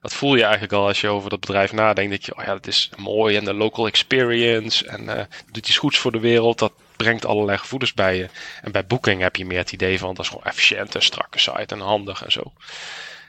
[0.02, 2.12] dat voel je eigenlijk al als je over dat bedrijf nadenkt.
[2.12, 5.78] Dat je, oh ja, dat is mooi en de local experience en uh, doet iets
[5.78, 6.60] goeds voor de wereld.
[6.60, 6.74] Dat
[7.04, 8.30] brengt allerlei gevoelens bij je.
[8.62, 11.40] En bij Booking heb je meer het idee van dat is gewoon efficiënt en strakke
[11.40, 12.54] site en handig en zo.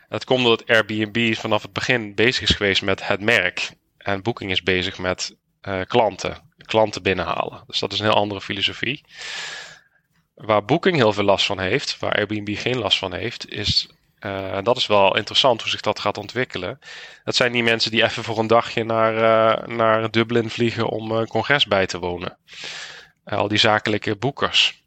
[0.09, 3.71] Dat komt omdat Airbnb vanaf het begin bezig is geweest met het merk.
[3.99, 7.63] En Booking is bezig met uh, klanten, klanten binnenhalen.
[7.67, 9.05] Dus dat is een heel andere filosofie.
[10.35, 13.89] Waar Booking heel veel last van heeft, waar Airbnb geen last van heeft, is
[14.21, 16.79] uh, dat is wel interessant hoe zich dat gaat ontwikkelen.
[17.25, 21.11] Dat zijn die mensen die even voor een dagje naar, uh, naar Dublin vliegen om
[21.11, 22.39] een congres bij te wonen.
[23.31, 24.79] Uh, al die zakelijke boekers.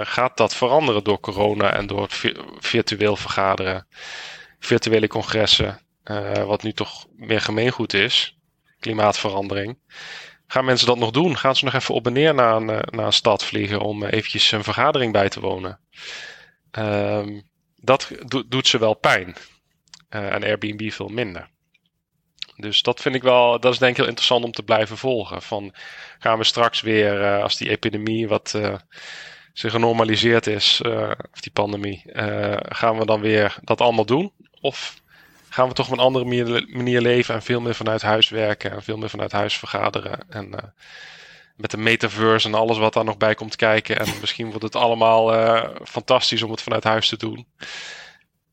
[0.00, 2.08] gaat dat veranderen door corona en door
[2.58, 3.86] virtueel vergaderen?
[4.58, 5.80] Virtuele congressen,
[6.46, 8.38] wat nu toch meer gemeengoed is.
[8.78, 9.78] Klimaatverandering.
[10.46, 11.36] Gaan mensen dat nog doen?
[11.36, 14.52] Gaan ze nog even op en neer naar een, naar een stad vliegen om eventjes
[14.52, 15.80] een vergadering bij te wonen?
[16.78, 17.42] Um,
[17.76, 18.10] dat
[18.48, 19.36] doet ze wel pijn.
[20.08, 21.50] En Airbnb veel minder.
[22.56, 25.42] Dus dat vind ik wel, dat is denk ik heel interessant om te blijven volgen.
[25.42, 25.74] Van
[26.18, 28.74] gaan we straks weer, uh, als die epidemie wat uh,
[29.52, 30.80] zich genormaliseerd is,
[31.32, 32.02] of die pandemie,
[32.68, 34.32] gaan we dan weer dat allemaal doen?
[34.60, 35.00] Of
[35.48, 38.70] gaan we toch op een andere manier, manier, leven en veel meer vanuit huis werken
[38.70, 40.74] en veel meer vanuit huis vergaderen en
[41.56, 43.98] met de metaverse en alles wat daar nog bij komt kijken.
[43.98, 45.32] En misschien wordt het allemaal
[45.84, 47.46] fantastisch om het vanuit huis te doen.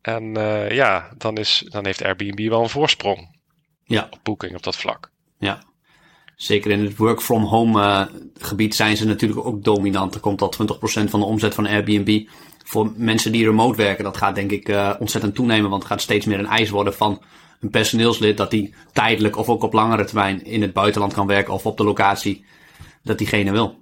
[0.01, 0.33] En
[0.69, 3.41] ja, dan, is, dan heeft Airbnb wel een voorsprong.
[3.85, 4.07] Ja.
[4.11, 5.09] Op boeking op dat vlak.
[5.37, 5.63] Ja.
[6.35, 8.05] Zeker in het work from home uh,
[8.37, 10.13] gebied zijn ze natuurlijk ook dominant.
[10.13, 10.53] Er komt al
[11.05, 12.27] 20% van de omzet van Airbnb
[12.63, 14.03] voor mensen die remote werken.
[14.03, 17.21] Dat gaat denk ik ontzettend toenemen, want het gaat steeds meer een eis worden van
[17.59, 21.53] een personeelslid dat die tijdelijk of ook op langere termijn in het buitenland kan werken
[21.53, 22.45] of op de locatie
[23.03, 23.81] dat diegene wil.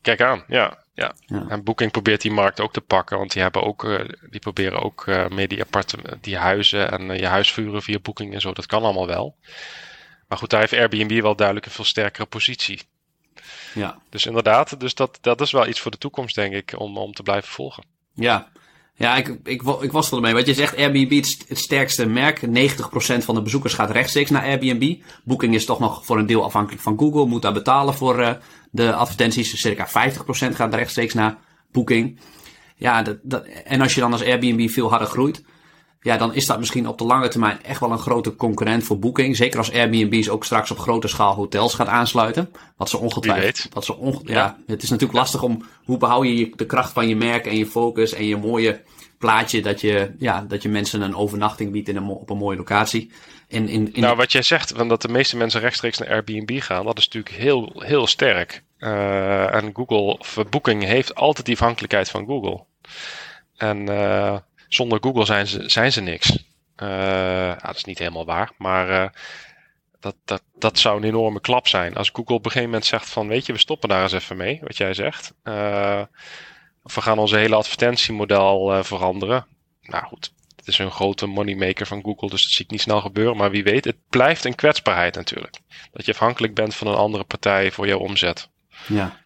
[0.00, 0.81] Kijk aan, ja.
[0.94, 1.14] Ja.
[1.48, 4.82] En Booking probeert die markt ook te pakken, want die, hebben ook, uh, die proberen
[4.82, 5.64] ook uh, mee die,
[6.20, 8.52] die huizen en uh, je huis vuren via Booking en zo.
[8.52, 9.36] Dat kan allemaal wel.
[10.28, 12.82] Maar goed, daar heeft Airbnb wel duidelijk een veel sterkere positie.
[13.74, 13.98] Ja.
[14.08, 17.12] Dus inderdaad, dus dat, dat is wel iets voor de toekomst, denk ik, om, om
[17.12, 17.84] te blijven volgen.
[18.14, 18.50] Ja,
[18.94, 20.32] ja, ik, ik, ik was er mee.
[20.32, 22.40] Wat je zegt, Airbnb is het sterkste merk.
[22.40, 22.44] 90%
[23.18, 25.02] van de bezoekers gaat rechtstreeks naar Airbnb.
[25.24, 27.26] Booking is toch nog voor een deel afhankelijk van Google.
[27.26, 28.38] Moet daar betalen voor
[28.72, 29.60] de advertenties.
[29.60, 29.90] Circa 50%
[30.54, 31.38] gaat rechtstreeks naar
[31.72, 32.18] Booking.
[32.76, 35.42] Ja, dat, dat, en als je dan als Airbnb veel harder groeit.
[36.00, 38.98] Ja, dan is dat misschien op de lange termijn echt wel een grote concurrent voor
[38.98, 39.36] Booking.
[39.36, 42.50] Zeker als Airbnb ook straks op grote schaal hotels gaat aansluiten.
[42.76, 43.68] Wat ze ongetwijfeld.
[43.72, 44.34] Wat ze onge ja.
[44.34, 47.56] ja, het is natuurlijk lastig om hoe behoud je de kracht van je merk en
[47.56, 48.82] je focus en je mooie
[49.22, 52.56] plaatje dat je, ja, dat je mensen een overnachting biedt in een, op een mooie
[52.56, 53.12] locatie.
[53.48, 56.84] In, in, nou, wat jij zegt, van dat de meeste mensen rechtstreeks naar Airbnb gaan,
[56.84, 58.62] dat is natuurlijk heel, heel sterk.
[58.78, 60.18] Uh, en Google,
[60.50, 62.64] Booking heeft altijd die afhankelijkheid van Google.
[63.56, 64.36] En uh,
[64.68, 66.30] zonder Google zijn ze, zijn ze niks.
[66.82, 69.12] Uh, ja, dat is niet helemaal waar, maar
[70.00, 71.94] dat, dat, dat zou een enorme klap zijn.
[71.94, 74.36] Als Google op een gegeven moment zegt van, weet je, we stoppen daar eens even
[74.36, 75.34] mee, wat jij zegt.
[76.82, 79.46] Of we gaan onze hele advertentiemodel uh, veranderen.
[79.82, 83.00] Nou goed, het is een grote moneymaker van Google, dus dat zie ik niet snel
[83.00, 83.36] gebeuren.
[83.36, 85.58] Maar wie weet, het blijft een kwetsbaarheid natuurlijk.
[85.92, 88.48] Dat je afhankelijk bent van een andere partij voor jouw omzet.
[88.86, 89.20] Ja.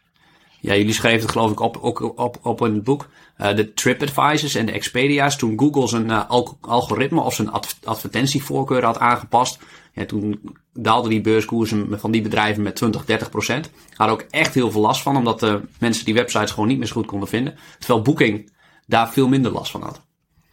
[0.61, 3.09] Ja, jullie schreven het geloof ik op, ook op, op in het boek.
[3.39, 5.37] Uh, de TripAdvisors en de Expedia's.
[5.37, 6.31] Toen Google zijn uh,
[6.61, 7.51] algoritme of zijn
[7.85, 9.59] advertentievoorkeur had aangepast.
[9.97, 13.71] Ja, toen daalden die beurskoersen van die bedrijven met 20, 30 procent.
[13.95, 16.87] Hadden ook echt heel veel last van, omdat de mensen die websites gewoon niet meer
[16.87, 17.59] zo goed konden vinden.
[17.79, 18.53] Terwijl Booking
[18.87, 20.03] daar veel minder last van had.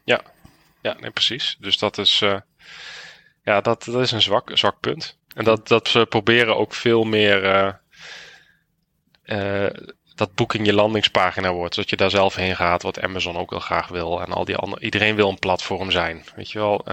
[0.04, 0.22] Ja,
[0.82, 1.58] ja nee, precies.
[1.60, 2.40] Dus dat is, uh,
[3.44, 5.18] ja, dat, dat is een zwak, zwak punt.
[5.36, 7.44] En dat, dat ze proberen ook veel meer
[9.26, 9.68] uh,
[10.16, 11.74] dat Booking je landingspagina wordt.
[11.74, 14.22] Zodat je daar zelf heen gaat, wat Amazon ook wel graag wil.
[14.22, 16.26] En al die andere, iedereen wil een platform zijn.
[16.36, 16.86] Weet je wel.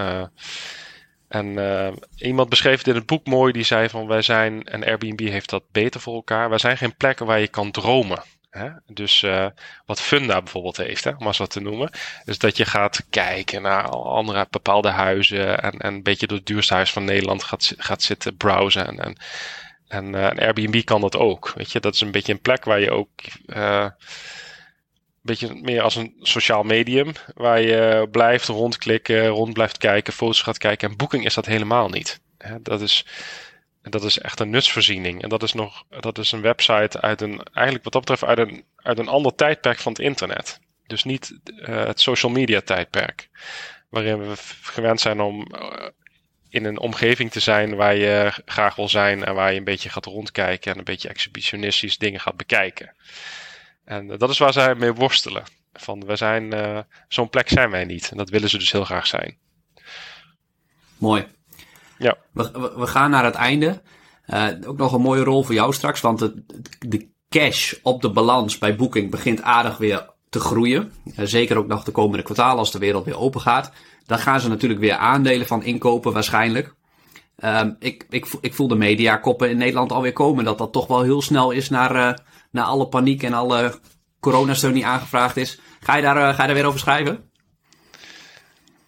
[1.31, 4.83] En uh, iemand beschreef het in het boek mooi, die zei van wij zijn, en
[4.83, 8.23] Airbnb heeft dat beter voor elkaar, wij zijn geen plekken waar je kan dromen.
[8.87, 9.45] Dus uh,
[9.85, 11.91] wat Funda bijvoorbeeld heeft, om als wat te noemen.
[12.25, 16.45] Dus dat je gaat kijken naar andere bepaalde huizen en, en een beetje door het
[16.45, 18.87] duurste huis van Nederland gaat, gaat zitten browsen.
[18.87, 19.17] En, en,
[19.87, 21.53] en, uh, en Airbnb kan dat ook.
[21.55, 23.09] Weet je, dat is een beetje een plek waar je ook
[25.21, 27.11] beetje meer als een sociaal medium.
[27.33, 30.89] Waar je blijft rondklikken, rond blijft kijken, foto's gaat kijken.
[30.89, 32.21] En Booking is dat helemaal niet.
[32.61, 33.05] Dat is,
[33.81, 35.21] dat is echt een nutsvoorziening.
[35.21, 38.49] En dat is, nog, dat is een website uit een, eigenlijk wat dat betreft, uit
[38.49, 40.59] een, uit een ander tijdperk van het internet.
[40.87, 43.29] Dus niet uh, het social media tijdperk.
[43.89, 45.87] Waarin we gewend zijn om uh,
[46.49, 49.23] in een omgeving te zijn waar je graag wil zijn.
[49.23, 52.93] En waar je een beetje gaat rondkijken en een beetje exhibitionistisch dingen gaat bekijken.
[53.91, 55.43] En uh, dat is waar zij mee worstelen.
[55.73, 56.53] Van we zijn,
[57.07, 58.11] zo'n plek zijn wij niet.
[58.11, 59.37] En dat willen ze dus heel graag zijn.
[60.97, 61.25] Mooi.
[61.97, 62.17] Ja.
[62.31, 63.81] We, we, we gaan naar het einde.
[64.27, 66.43] Uh, ook nog een mooie rol voor jou straks, want de,
[66.79, 70.91] de cash op de balans bij Booking begint aardig weer te groeien.
[71.05, 73.71] Uh, zeker ook nog de komende kwartalen als de wereld weer open gaat.
[74.05, 76.73] Dan gaan ze natuurlijk weer aandelen van inkopen waarschijnlijk.
[77.39, 80.43] Uh, ik, ik, ik voel de mediakoppen in Nederland alweer komen.
[80.45, 82.19] Dat dat toch wel heel snel is naar,
[82.51, 83.79] naar alle paniek en alle
[84.19, 85.59] coronasteun die aangevraagd is.
[85.79, 87.29] Ga je daar, uh, ga je daar weer over schrijven?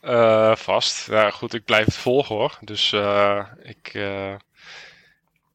[0.03, 1.07] Uh, vast.
[1.07, 2.57] Ja, goed, ik blijf het volgen hoor.
[2.61, 3.93] Dus uh, ik,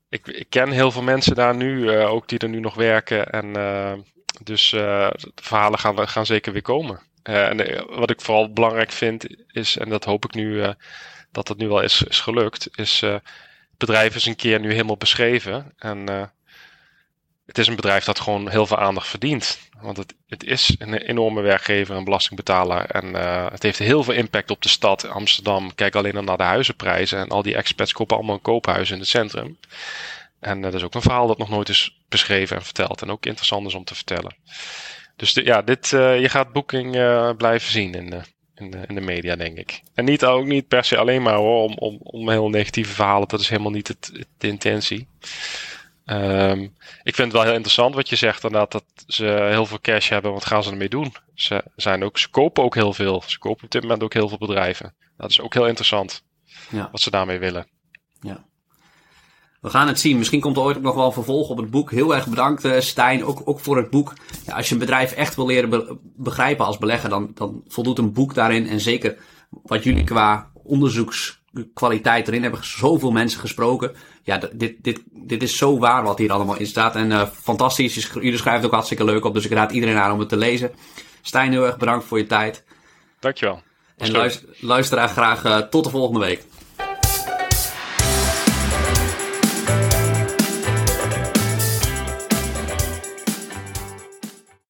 [0.08, 3.30] ik, ik, ken heel veel mensen daar nu, ook die er nu nog werken.
[3.30, 3.52] En
[4.42, 7.00] dus de verhalen gaan, gaan zeker weer komen.
[7.22, 10.74] en wat ik vooral belangrijk vind is, en dat hoop ik nu
[11.32, 13.22] dat dat nu wel is, is gelukt, is het
[13.76, 15.72] bedrijf is een keer nu helemaal beschreven.
[15.78, 16.32] En
[17.48, 19.58] het is een bedrijf dat gewoon heel veel aandacht verdient.
[19.80, 22.84] Want het, het is een enorme werkgever en belastingbetaler.
[22.84, 25.74] En uh, het heeft heel veel impact op de stad Amsterdam.
[25.74, 27.18] Kijk alleen al naar de huizenprijzen.
[27.18, 29.58] En al die expats kopen allemaal een koophuis in het centrum.
[30.40, 33.02] En dat is ook een verhaal dat nog nooit is beschreven en verteld.
[33.02, 34.36] En ook interessant is om te vertellen.
[35.16, 36.90] Dus ja, dit, uh, je gaat Booking
[37.36, 38.20] blijven zien in de,
[38.54, 39.82] in, de, media, denk ik.
[39.94, 43.28] En niet, ook niet per se alleen maar hoor, om, om, om heel negatieve verhalen.
[43.28, 45.06] Dat is helemaal niet het, de intentie.
[46.10, 46.60] Um,
[47.02, 50.08] ik vind het wel heel interessant wat je zegt, inderdaad, dat ze heel veel cash
[50.08, 50.32] hebben.
[50.32, 51.14] Wat gaan ze ermee doen?
[51.34, 53.22] Ze, zijn ook, ze kopen ook heel veel.
[53.26, 54.94] Ze kopen op dit moment ook heel veel bedrijven.
[55.16, 56.22] Dat is ook heel interessant.
[56.70, 56.88] Ja.
[56.92, 57.66] Wat ze daarmee willen.
[58.20, 58.44] Ja.
[59.60, 60.18] We gaan het zien.
[60.18, 61.90] Misschien komt er ooit ook nog wel een vervolg op het boek.
[61.90, 63.24] Heel erg bedankt, uh, Stijn.
[63.24, 64.14] Ook, ook voor het boek.
[64.46, 67.98] Ja, als je een bedrijf echt wil leren be begrijpen als belegger, dan, dan voldoet
[67.98, 68.68] een boek daarin.
[68.68, 69.18] En zeker
[69.50, 70.50] wat jullie qua
[71.58, 73.94] onderzoekskwaliteit erin hebben zoveel mensen gesproken
[74.28, 76.94] ja, dit, dit, dit is zo waar wat hier allemaal in staat.
[76.94, 78.10] En uh, fantastisch.
[78.12, 79.34] Jullie schrijven het ook hartstikke leuk op.
[79.34, 80.70] Dus ik raad iedereen aan om het te lezen.
[81.22, 82.64] Stijn, heel erg bedankt voor je tijd.
[83.20, 83.62] Dankjewel.
[83.96, 86.42] En luister, luisteraar graag uh, tot de volgende week.